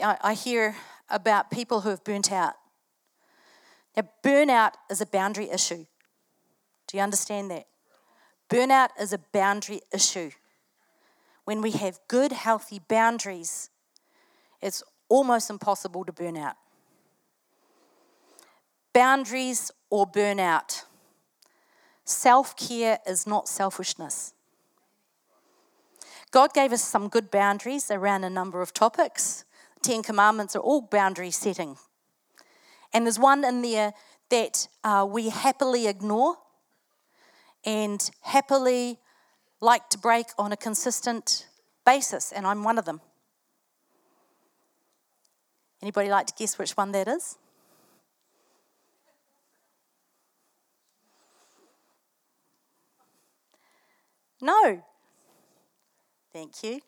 I 0.00 0.34
hear 0.34 0.76
about 1.10 1.50
people 1.50 1.82
who 1.82 1.90
have 1.90 2.02
burnt 2.04 2.32
out 2.32 2.54
now, 3.98 4.08
burnout 4.22 4.74
is 4.88 5.00
a 5.00 5.06
boundary 5.06 5.50
issue. 5.50 5.84
Do 6.86 6.96
you 6.96 7.02
understand 7.02 7.50
that? 7.50 7.66
Burnout 8.48 8.90
is 9.00 9.12
a 9.12 9.18
boundary 9.18 9.80
issue. 9.92 10.30
When 11.44 11.60
we 11.60 11.72
have 11.72 11.98
good, 12.06 12.30
healthy 12.30 12.80
boundaries, 12.86 13.70
it's 14.62 14.84
almost 15.08 15.50
impossible 15.50 16.04
to 16.04 16.12
burn 16.12 16.36
out. 16.36 16.54
Boundaries 18.92 19.72
or 19.90 20.06
burnout. 20.06 20.84
Self 22.08 22.56
care 22.56 23.00
is 23.06 23.26
not 23.26 23.48
selfishness. 23.48 24.32
God 26.30 26.54
gave 26.54 26.72
us 26.72 26.82
some 26.82 27.08
good 27.08 27.30
boundaries 27.30 27.90
around 27.90 28.24
a 28.24 28.30
number 28.30 28.62
of 28.62 28.72
topics. 28.72 29.44
Ten 29.82 30.02
Commandments 30.02 30.56
are 30.56 30.60
all 30.60 30.80
boundary 30.80 31.30
setting. 31.30 31.76
And 32.94 33.04
there's 33.04 33.18
one 33.18 33.44
in 33.44 33.60
there 33.60 33.92
that 34.30 34.68
uh, 34.82 35.06
we 35.06 35.28
happily 35.28 35.86
ignore 35.86 36.36
and 37.66 38.10
happily 38.22 38.98
like 39.60 39.90
to 39.90 39.98
break 39.98 40.28
on 40.38 40.50
a 40.50 40.56
consistent 40.56 41.46
basis, 41.84 42.32
and 42.32 42.46
I'm 42.46 42.64
one 42.64 42.78
of 42.78 42.86
them. 42.86 43.02
Anybody 45.82 46.08
like 46.08 46.28
to 46.28 46.34
guess 46.38 46.58
which 46.58 46.74
one 46.74 46.92
that 46.92 47.06
is? 47.06 47.36
No. 54.40 54.82
Thank 56.32 56.62
you. 56.62 56.80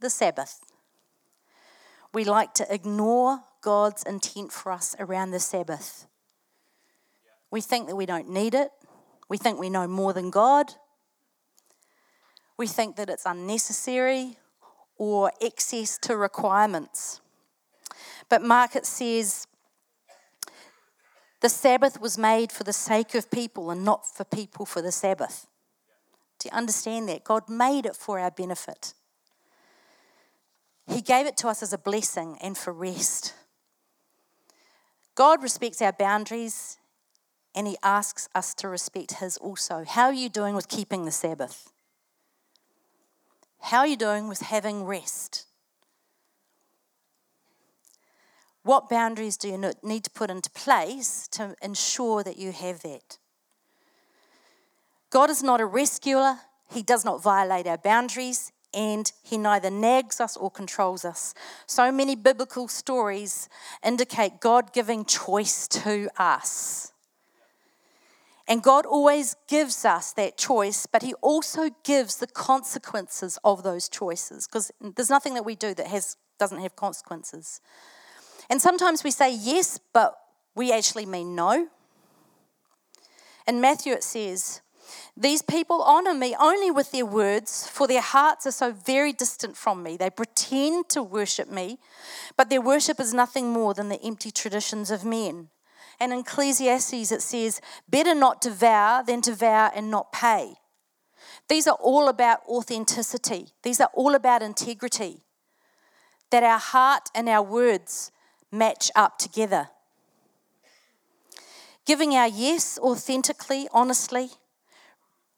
The 0.00 0.10
Sabbath. 0.10 0.60
We 2.12 2.24
like 2.24 2.54
to 2.54 2.72
ignore 2.72 3.40
God's 3.60 4.02
intent 4.04 4.52
for 4.52 4.72
us 4.72 4.96
around 4.98 5.32
the 5.32 5.40
Sabbath. 5.40 6.06
We 7.50 7.60
think 7.60 7.88
that 7.88 7.96
we 7.96 8.06
don't 8.06 8.28
need 8.28 8.54
it. 8.54 8.70
We 9.28 9.36
think 9.36 9.58
we 9.58 9.70
know 9.70 9.86
more 9.86 10.12
than 10.12 10.30
God. 10.30 10.74
We 12.56 12.66
think 12.66 12.96
that 12.96 13.10
it's 13.10 13.26
unnecessary 13.26 14.38
or 14.96 15.30
excess 15.40 15.98
to 15.98 16.16
requirements. 16.16 17.20
But 18.28 18.42
Mark, 18.42 18.76
it 18.76 18.86
says, 18.86 19.46
the 21.40 21.48
Sabbath 21.48 22.00
was 22.00 22.16
made 22.16 22.50
for 22.50 22.64
the 22.64 22.72
sake 22.72 23.14
of 23.14 23.30
people 23.30 23.70
and 23.70 23.84
not 23.84 24.06
for 24.06 24.24
people 24.24 24.64
for 24.64 24.80
the 24.80 24.92
Sabbath. 24.92 25.46
Understand 26.50 27.08
that? 27.08 27.24
God 27.24 27.48
made 27.48 27.86
it 27.86 27.96
for 27.96 28.18
our 28.18 28.30
benefit. 28.30 28.94
He 30.88 31.00
gave 31.00 31.26
it 31.26 31.36
to 31.38 31.48
us 31.48 31.62
as 31.62 31.72
a 31.72 31.78
blessing 31.78 32.38
and 32.40 32.56
for 32.56 32.72
rest. 32.72 33.34
God 35.14 35.42
respects 35.42 35.82
our 35.82 35.92
boundaries 35.92 36.78
and 37.54 37.66
He 37.66 37.76
asks 37.82 38.28
us 38.34 38.54
to 38.54 38.68
respect 38.68 39.14
His 39.14 39.36
also. 39.38 39.84
How 39.86 40.06
are 40.06 40.12
you 40.12 40.28
doing 40.28 40.54
with 40.54 40.68
keeping 40.68 41.04
the 41.04 41.10
Sabbath? 41.10 41.72
How 43.60 43.78
are 43.78 43.86
you 43.86 43.96
doing 43.96 44.28
with 44.28 44.40
having 44.40 44.84
rest? 44.84 45.46
What 48.62 48.88
boundaries 48.88 49.36
do 49.36 49.48
you 49.48 49.72
need 49.82 50.04
to 50.04 50.10
put 50.10 50.30
into 50.30 50.50
place 50.50 51.28
to 51.28 51.54
ensure 51.62 52.22
that 52.22 52.36
you 52.36 52.52
have 52.52 52.82
that? 52.82 53.18
God 55.10 55.30
is 55.30 55.42
not 55.42 55.60
a 55.60 55.66
rescuer. 55.66 56.38
He 56.70 56.82
does 56.82 57.04
not 57.04 57.22
violate 57.22 57.66
our 57.66 57.78
boundaries 57.78 58.52
and 58.74 59.10
he 59.22 59.38
neither 59.38 59.70
nags 59.70 60.20
us 60.20 60.36
or 60.36 60.50
controls 60.50 61.04
us. 61.04 61.32
So 61.66 61.90
many 61.90 62.14
biblical 62.14 62.68
stories 62.68 63.48
indicate 63.82 64.40
God 64.40 64.72
giving 64.72 65.04
choice 65.04 65.66
to 65.68 66.08
us. 66.18 66.92
And 68.48 68.62
God 68.62 68.86
always 68.86 69.34
gives 69.48 69.84
us 69.84 70.12
that 70.12 70.36
choice, 70.36 70.86
but 70.86 71.02
He 71.02 71.14
also 71.14 71.70
gives 71.82 72.16
the 72.16 72.28
consequences 72.28 73.38
of 73.42 73.64
those 73.64 73.88
choices 73.88 74.46
because 74.46 74.70
there's 74.80 75.10
nothing 75.10 75.34
that 75.34 75.44
we 75.44 75.56
do 75.56 75.74
that 75.74 75.88
has, 75.88 76.16
doesn't 76.38 76.60
have 76.60 76.76
consequences. 76.76 77.60
And 78.48 78.62
sometimes 78.62 79.02
we 79.02 79.10
say 79.10 79.34
yes, 79.34 79.80
but 79.92 80.16
we 80.54 80.72
actually 80.72 81.06
mean 81.06 81.34
no. 81.34 81.68
In 83.48 83.60
Matthew, 83.60 83.92
it 83.92 84.04
says, 84.04 84.60
these 85.16 85.42
people 85.42 85.82
honor 85.82 86.14
me 86.14 86.36
only 86.38 86.70
with 86.70 86.92
their 86.92 87.06
words, 87.06 87.66
for 87.68 87.86
their 87.86 88.02
hearts 88.02 88.46
are 88.46 88.52
so 88.52 88.72
very 88.72 89.12
distant 89.12 89.56
from 89.56 89.82
me. 89.82 89.96
They 89.96 90.10
pretend 90.10 90.88
to 90.90 91.02
worship 91.02 91.50
me, 91.50 91.78
but 92.36 92.50
their 92.50 92.60
worship 92.60 93.00
is 93.00 93.14
nothing 93.14 93.50
more 93.50 93.74
than 93.74 93.88
the 93.88 94.02
empty 94.02 94.30
traditions 94.30 94.90
of 94.90 95.04
men. 95.04 95.48
And 95.98 96.12
in 96.12 96.20
Ecclesiastes, 96.20 97.10
it 97.10 97.22
says, 97.22 97.60
Better 97.88 98.14
not 98.14 98.42
to 98.42 98.50
vow 98.50 99.02
than 99.02 99.22
to 99.22 99.34
vow 99.34 99.70
and 99.74 99.90
not 99.90 100.12
pay. 100.12 100.54
These 101.48 101.66
are 101.66 101.78
all 101.80 102.08
about 102.08 102.40
authenticity, 102.48 103.48
these 103.62 103.80
are 103.80 103.90
all 103.94 104.14
about 104.14 104.42
integrity, 104.42 105.22
that 106.30 106.42
our 106.42 106.58
heart 106.58 107.08
and 107.14 107.28
our 107.28 107.42
words 107.42 108.10
match 108.50 108.90
up 108.94 109.18
together. 109.18 109.68
Giving 111.86 112.14
our 112.14 112.26
yes 112.26 112.78
authentically, 112.78 113.68
honestly, 113.72 114.30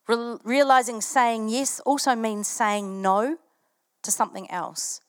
realizing 0.09 1.01
saying 1.01 1.49
yes 1.49 1.81
also 1.81 2.15
means 2.15 2.49
saying 2.49 3.03
no 3.03 3.37
to 4.03 4.11
something 4.11 4.51
else. 4.51 5.01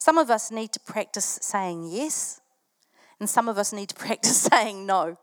Some 0.00 0.18
of 0.18 0.30
us 0.30 0.50
need 0.50 0.72
to 0.72 0.80
practice 0.80 1.38
saying 1.42 1.88
yes, 1.90 2.40
and 3.20 3.28
some 3.28 3.48
of 3.48 3.58
us 3.58 3.72
need 3.72 3.90
to 3.90 3.94
practice 4.06 4.40
saying 4.40 4.86
no. 4.86 5.18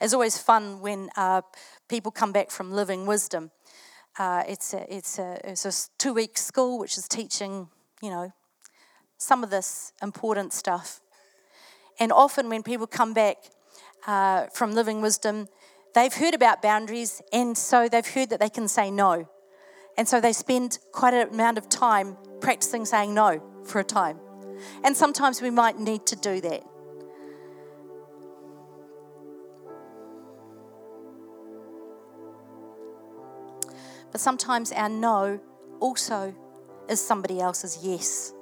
It's 0.00 0.12
always 0.12 0.36
fun 0.36 0.80
when 0.80 1.08
uh, 1.16 1.42
people 1.88 2.10
come 2.10 2.32
back 2.32 2.50
from 2.50 2.72
Living 2.72 3.06
Wisdom. 3.06 3.52
Uh, 4.18 4.42
it's 4.46 4.74
a, 4.74 4.94
it's 4.94 5.18
a, 5.18 5.38
it's 5.44 5.64
a 5.64 5.90
two 5.98 6.12
week 6.12 6.36
school 6.36 6.78
which 6.78 6.98
is 6.98 7.08
teaching, 7.08 7.68
you 8.02 8.10
know, 8.10 8.32
some 9.18 9.44
of 9.44 9.50
this 9.50 9.92
important 10.02 10.52
stuff. 10.52 11.00
And 11.98 12.12
often 12.12 12.48
when 12.48 12.62
people 12.62 12.86
come 12.86 13.14
back 13.14 13.36
uh, 14.06 14.46
from 14.52 14.72
Living 14.72 15.00
Wisdom, 15.00 15.48
they've 15.94 16.12
heard 16.12 16.34
about 16.34 16.62
boundaries, 16.62 17.22
and 17.32 17.56
so 17.56 17.88
they've 17.88 18.06
heard 18.06 18.30
that 18.30 18.40
they 18.40 18.48
can 18.48 18.68
say 18.68 18.90
no. 18.90 19.28
And 19.96 20.08
so 20.08 20.20
they 20.20 20.32
spend 20.32 20.78
quite 20.92 21.14
an 21.14 21.28
amount 21.28 21.58
of 21.58 21.68
time 21.68 22.16
practicing 22.40 22.84
saying 22.84 23.14
no 23.14 23.42
for 23.64 23.80
a 23.80 23.84
time. 23.84 24.18
And 24.82 24.96
sometimes 24.96 25.40
we 25.40 25.50
might 25.50 25.78
need 25.78 26.06
to 26.06 26.16
do 26.16 26.40
that. 26.40 26.64
But 34.10 34.20
sometimes 34.20 34.70
our 34.70 34.88
no 34.88 35.40
also 35.80 36.34
is 36.88 37.04
somebody 37.04 37.40
else's 37.40 37.80
yes. 37.82 38.32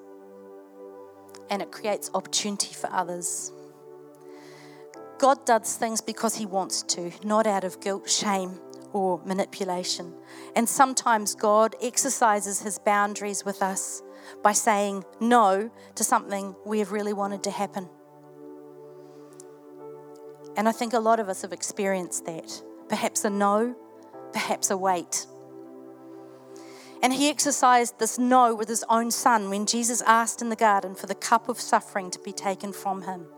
And 1.48 1.62
it 1.62 1.70
creates 1.70 2.10
opportunity 2.12 2.74
for 2.74 2.90
others. 2.92 3.52
God 5.22 5.46
does 5.46 5.76
things 5.76 6.00
because 6.00 6.34
He 6.34 6.46
wants 6.46 6.82
to, 6.82 7.12
not 7.22 7.46
out 7.46 7.62
of 7.62 7.80
guilt, 7.80 8.10
shame, 8.10 8.58
or 8.92 9.22
manipulation. 9.24 10.12
And 10.56 10.68
sometimes 10.68 11.36
God 11.36 11.76
exercises 11.80 12.60
His 12.60 12.80
boundaries 12.80 13.44
with 13.44 13.62
us 13.62 14.02
by 14.42 14.50
saying 14.50 15.04
no 15.20 15.70
to 15.94 16.02
something 16.02 16.56
we 16.66 16.80
have 16.80 16.90
really 16.90 17.12
wanted 17.12 17.44
to 17.44 17.52
happen. 17.52 17.88
And 20.56 20.68
I 20.68 20.72
think 20.72 20.92
a 20.92 20.98
lot 20.98 21.20
of 21.20 21.28
us 21.28 21.42
have 21.42 21.52
experienced 21.52 22.26
that. 22.26 22.60
Perhaps 22.88 23.24
a 23.24 23.30
no, 23.30 23.76
perhaps 24.32 24.72
a 24.72 24.76
wait. 24.76 25.26
And 27.00 27.12
he 27.12 27.30
exercised 27.30 28.00
this 28.00 28.18
no 28.18 28.56
with 28.56 28.68
his 28.68 28.84
own 28.88 29.12
son 29.12 29.50
when 29.50 29.66
Jesus 29.66 30.02
asked 30.02 30.42
in 30.42 30.48
the 30.48 30.56
garden 30.56 30.96
for 30.96 31.06
the 31.06 31.14
cup 31.14 31.48
of 31.48 31.60
suffering 31.60 32.10
to 32.10 32.18
be 32.18 32.32
taken 32.32 32.72
from 32.72 33.02
him. 33.02 33.28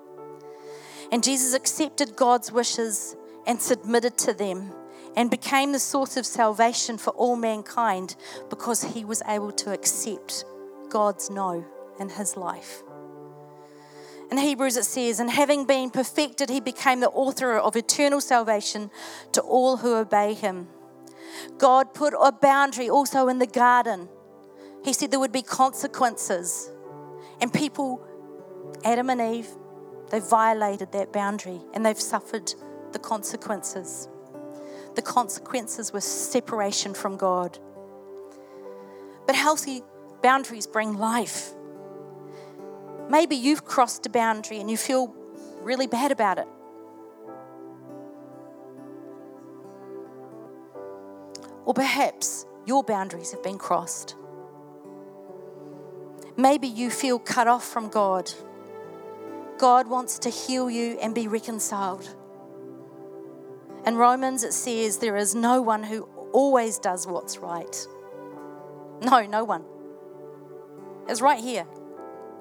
And 1.13 1.23
Jesus 1.23 1.55
accepted 1.55 2.17
God's 2.17 2.51
wishes 2.51 3.17
and 3.47 3.61
submitted 3.61 4.17
to 4.19 4.33
them 4.33 4.73
and 5.17 5.31
became 5.31 5.73
the 5.73 5.79
source 5.79 6.17
of 6.17 6.27
salvation 6.27 6.99
for 6.99 7.11
all 7.11 7.37
mankind 7.37 8.17
because 8.51 8.83
he 8.83 9.05
was 9.05 9.23
able 9.29 9.53
to 9.53 9.73
accept 9.73 10.45
God's 10.89 11.31
no 11.31 11.65
in 12.01 12.09
his 12.09 12.37
life. 12.37 12.83
In 14.31 14.39
Hebrews 14.39 14.77
it 14.77 14.85
says, 14.85 15.21
And 15.21 15.31
having 15.31 15.65
been 15.65 15.91
perfected, 15.91 16.51
he 16.51 16.61
became 16.61 17.01
the 17.01 17.11
author 17.11 17.57
of 17.57 17.77
eternal 17.77 18.21
salvation 18.21 18.91
to 19.33 19.41
all 19.43 19.77
who 19.77 19.95
obey 19.95 20.35
him. 20.35 20.69
God 21.59 21.95
put 21.95 22.15
a 22.21 22.33
boundary 22.33 22.89
also 22.89 23.29
in 23.29 23.39
the 23.39 23.47
garden. 23.47 24.09
He 24.85 24.93
said 24.93 25.11
there 25.11 25.21
would 25.21 25.33
be 25.33 25.43
consequences. 25.43 26.71
And 27.41 27.53
people, 27.53 28.07
Adam 28.85 29.11
and 29.11 29.21
Eve, 29.21 29.49
they 30.11 30.21
violated 30.21 30.93
that 30.93 31.13
boundary 31.13 31.61
and 31.73 31.85
they've 31.85 32.01
suffered 32.01 32.55
the 32.93 32.99
consequences. 32.99 34.09
The 34.95 35.03
consequences 35.03 35.93
were 35.93 36.01
separation 36.01 36.95
from 36.95 37.17
God. 37.17 37.59
But 39.27 39.35
healthy 39.35 39.83
boundaries 40.23 40.67
bring 40.67 40.97
life. 40.97 41.53
Maybe 43.09 43.37
you've 43.37 43.65
crossed 43.65 44.07
a 44.07 44.11
boundary 44.11 44.61
and 44.61 44.71
you 44.71 44.77
feel 44.77 45.15
really 45.63 45.87
bad 45.87 46.13
about 46.13 46.39
it. 46.39 46.49
Or 51.65 51.75
perhaps 51.75 52.47
your 52.67 52.83
boundaries 52.83 53.33
have 53.33 53.43
been 53.43 53.59
crossed. 53.59 54.17
Maybe 56.37 56.67
you 56.67 56.91
feel 56.91 57.19
cut 57.19 57.47
off 57.47 57.65
from 57.65 57.89
God. 57.89 58.31
God 59.59 59.89
wants 59.89 60.19
to 60.21 60.31
heal 60.31 60.71
you 60.71 60.99
and 61.01 61.15
be 61.15 61.29
reconciled. 61.29 62.15
In 63.87 63.97
Romans, 63.97 64.43
it 64.45 64.53
says 64.53 64.99
there 64.99 65.17
is 65.17 65.35
no 65.35 65.61
one 65.61 65.83
who 65.83 66.09
always 66.33 66.79
does 66.79 67.07
what's 67.07 67.39
right. 67.39 67.87
No, 69.03 69.27
no 69.27 69.45
one. 69.45 69.65
It's 71.09 71.21
right 71.21 71.43
here. 71.43 71.67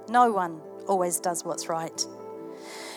No 0.09 0.31
one 0.31 0.61
always 0.87 1.19
does 1.19 1.43
what's 1.43 1.67
right. 1.67 2.05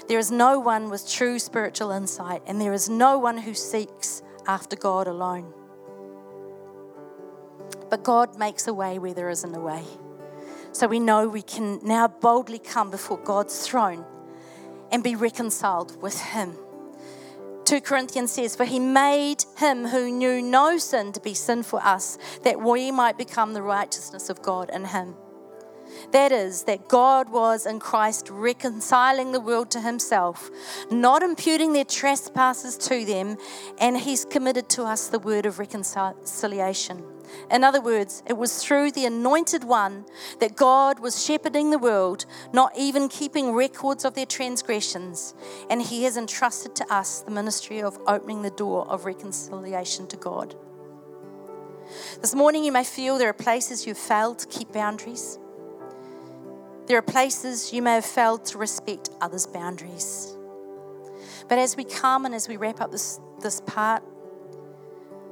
There 0.09 0.19
is 0.19 0.31
no 0.31 0.61
one 0.61 0.89
with 0.91 1.09
true 1.11 1.39
spiritual 1.39 1.91
insight, 1.91 2.43
and 2.47 2.61
there 2.61 2.73
is 2.73 2.89
no 2.89 3.19
one 3.19 3.39
who 3.39 3.55
seeks 3.55 4.23
after 4.47 4.77
God 4.77 5.09
alone. 5.09 5.53
But 7.91 8.05
God 8.05 8.39
makes 8.39 8.69
a 8.69 8.75
way 8.75 8.99
where 8.99 9.15
there 9.15 9.31
isn't 9.31 9.55
a 9.55 9.61
way. 9.61 9.83
So 10.77 10.87
we 10.87 11.01
know 11.01 11.27
we 11.27 11.41
can 11.41 11.81
now 11.83 12.07
boldly 12.07 12.59
come 12.59 12.91
before 12.91 13.17
God's 13.17 13.67
throne 13.67 14.05
and 14.93 15.03
be 15.03 15.17
reconciled 15.17 16.03
with 16.03 16.21
Him. 16.21 16.55
2 17.65 17.81
Corinthians 17.81 18.33
says, 18.33 18.55
For 18.55 18.67
he 18.67 18.79
made 18.79 19.43
him 19.57 19.87
who 19.87 20.13
knew 20.13 20.43
no 20.43 20.77
sin 20.77 21.13
to 21.13 21.21
be 21.21 21.33
sin 21.33 21.63
for 21.63 21.81
us, 21.83 22.19
that 22.43 22.61
we 22.61 22.91
might 22.93 23.17
become 23.17 23.55
the 23.55 23.63
righteousness 23.63 24.29
of 24.29 24.43
God 24.43 24.69
in 24.71 24.85
him. 24.85 25.15
That 26.13 26.31
is, 26.31 26.65
that 26.65 26.89
God 26.89 27.31
was 27.31 27.65
in 27.65 27.81
Christ 27.81 28.29
reconciling 28.31 29.33
the 29.33 29.41
world 29.41 29.71
to 29.71 29.81
himself, 29.81 30.51
not 30.91 31.23
imputing 31.23 31.73
their 31.73 31.87
trespasses 31.87 32.77
to 32.89 33.07
them, 33.07 33.39
and 33.79 33.97
he's 33.97 34.27
committed 34.27 34.69
to 34.71 34.85
us 34.85 35.09
the 35.09 35.19
word 35.19 35.47
of 35.47 35.59
reconciliation. 35.59 37.16
In 37.51 37.65
other 37.65 37.81
words, 37.81 38.23
it 38.27 38.37
was 38.37 38.63
through 38.63 38.93
the 38.93 39.07
anointed 39.07 39.65
one 39.65 40.05
that 40.41 40.57
God 40.57 40.99
was 41.01 41.25
shepherding 41.25 41.71
the 41.71 41.79
world, 41.79 42.27
not 42.53 42.73
even 42.77 43.09
keeping 43.09 43.53
records 43.53 44.05
of 44.05 44.15
their 44.15 44.27
transgressions, 44.27 45.35
and 45.71 45.83
he 45.83 46.05
has 46.05 46.17
entrusted 46.17 46.75
to 46.77 46.93
us 46.93 47.21
the 47.21 47.31
ministry 47.31 47.83
of 47.83 47.99
opening 48.07 48.43
the 48.43 48.51
door 48.51 48.89
of 48.89 49.05
reconciliation 49.05 50.07
to 50.09 50.17
God. 50.17 50.55
This 52.21 52.35
morning, 52.35 52.65
you 52.65 52.73
may 52.73 52.85
feel 52.85 53.19
there 53.19 53.29
are 53.29 53.33
places 53.33 53.87
you've 53.87 53.99
failed 53.99 54.39
to 54.41 54.47
keep 54.49 54.73
boundaries. 54.73 55.39
There 56.87 56.99
are 56.99 57.03
places 57.03 57.73
you 57.73 57.83
may 57.83 57.95
have 57.95 58.05
failed 58.05 58.45
to 58.47 58.59
respect 58.59 59.11
others' 59.21 59.47
boundaries. 59.47 60.37
But 61.49 61.59
as 61.59 61.77
we 61.77 61.85
come 61.85 62.25
and 62.25 62.35
as 62.35 62.49
we 62.49 62.57
wrap 62.57 62.81
up 62.81 62.91
this, 62.91 63.21
this 63.41 63.61
part, 63.61 64.03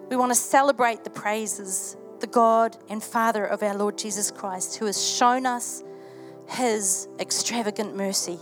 we 0.09 0.17
want 0.17 0.31
to 0.31 0.37
celebrate 0.37 1.05
the 1.05 1.11
praises, 1.11 1.97
the 2.21 2.27
God 2.27 2.77
and 2.89 3.03
Father 3.03 3.45
of 3.45 3.63
our 3.63 3.75
Lord 3.75 3.99
Jesus 3.99 4.31
Christ, 4.31 4.77
who 4.77 4.87
has 4.87 5.03
shown 5.05 5.47
us 5.47 5.83
his 6.49 7.09
extravagant 7.19 7.97
mercy. 7.97 8.39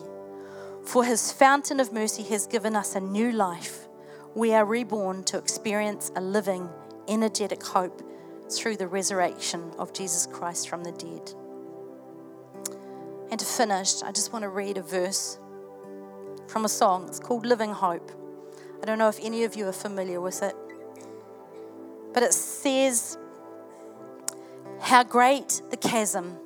For 0.84 1.04
his 1.04 1.30
fountain 1.32 1.78
of 1.78 1.92
mercy 1.92 2.22
has 2.24 2.46
given 2.46 2.74
us 2.74 2.96
a 2.96 3.00
new 3.00 3.30
life. 3.30 3.86
We 4.34 4.52
are 4.54 4.64
reborn 4.64 5.24
to 5.24 5.38
experience 5.38 6.10
a 6.16 6.20
living, 6.20 6.68
energetic 7.06 7.62
hope 7.62 8.02
through 8.50 8.76
the 8.76 8.86
resurrection 8.86 9.72
of 9.78 9.92
Jesus 9.92 10.26
Christ 10.26 10.68
from 10.68 10.82
the 10.82 10.92
dead. 10.92 11.34
And 13.30 13.38
to 13.38 13.46
finish, 13.46 14.02
I 14.02 14.12
just 14.12 14.32
want 14.32 14.42
to 14.42 14.48
read 14.48 14.76
a 14.76 14.82
verse 14.82 15.38
from 16.48 16.64
a 16.64 16.68
song. 16.68 17.06
It's 17.08 17.18
called 17.18 17.46
Living 17.46 17.70
Hope. 17.70 18.10
I 18.82 18.84
don't 18.84 18.98
know 18.98 19.08
if 19.08 19.18
any 19.22 19.44
of 19.44 19.54
you 19.54 19.68
are 19.68 19.72
familiar 19.72 20.20
with 20.20 20.42
it. 20.42 20.54
But 22.12 22.22
it 22.22 22.34
says, 22.34 23.16
How 24.80 25.02
great 25.02 25.62
the 25.70 25.76
chasm 25.76 26.38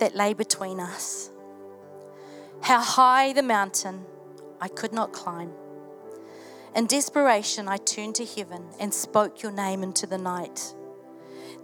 that 0.00 0.14
lay 0.16 0.34
between 0.34 0.80
us. 0.80 1.30
How 2.62 2.80
high 2.80 3.32
the 3.32 3.42
mountain 3.42 4.04
I 4.60 4.68
could 4.68 4.92
not 4.92 5.12
climb. 5.12 5.52
In 6.74 6.86
desperation, 6.86 7.68
I 7.68 7.76
turned 7.76 8.14
to 8.16 8.24
heaven 8.24 8.64
and 8.78 8.92
spoke 8.92 9.42
your 9.42 9.52
name 9.52 9.82
into 9.82 10.06
the 10.06 10.18
night. 10.18 10.74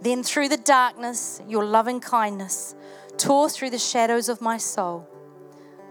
Then, 0.01 0.21
through 0.23 0.49
the 0.49 0.57
darkness, 0.57 1.41
your 1.47 1.65
loving 1.65 1.99
kindness 1.99 2.75
tore 3.17 3.49
through 3.49 3.71
the 3.71 3.79
shadows 3.79 4.29
of 4.29 4.41
my 4.41 4.57
soul. 4.57 5.07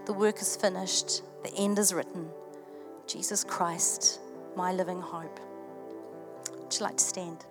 The 0.05 0.13
work 0.13 0.41
is 0.41 0.55
finished, 0.55 1.23
the 1.43 1.53
end 1.55 1.77
is 1.79 1.93
written. 1.93 2.29
Jesus 3.07 3.43
Christ, 3.43 4.19
my 4.55 4.71
living 4.71 5.01
hope. 5.01 5.39
Would 6.67 6.79
you 6.79 6.85
like 6.85 6.97
to 6.97 7.03
stand? 7.03 7.45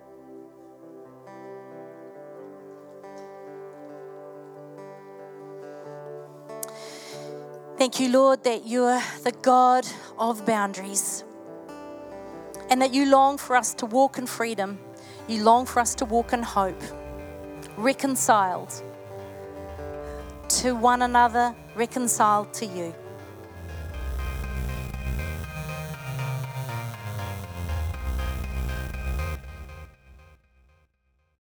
Thank 7.79 7.99
you, 7.99 8.09
Lord, 8.09 8.43
that 8.43 8.63
you 8.63 8.83
are 8.83 9.01
the 9.23 9.31
God 9.31 9.87
of 10.19 10.45
boundaries 10.45 11.23
and 12.69 12.79
that 12.79 12.93
you 12.93 13.09
long 13.09 13.39
for 13.39 13.55
us 13.55 13.73
to 13.75 13.87
walk 13.87 14.19
in 14.19 14.27
freedom. 14.27 14.77
You 15.27 15.43
long 15.43 15.65
for 15.65 15.79
us 15.79 15.95
to 15.95 16.05
walk 16.05 16.31
in 16.31 16.43
hope, 16.43 16.83
reconciled 17.75 18.71
to 20.49 20.75
one 20.75 21.01
another, 21.01 21.55
reconciled 21.73 22.53
to 22.53 22.67
you. 22.67 22.93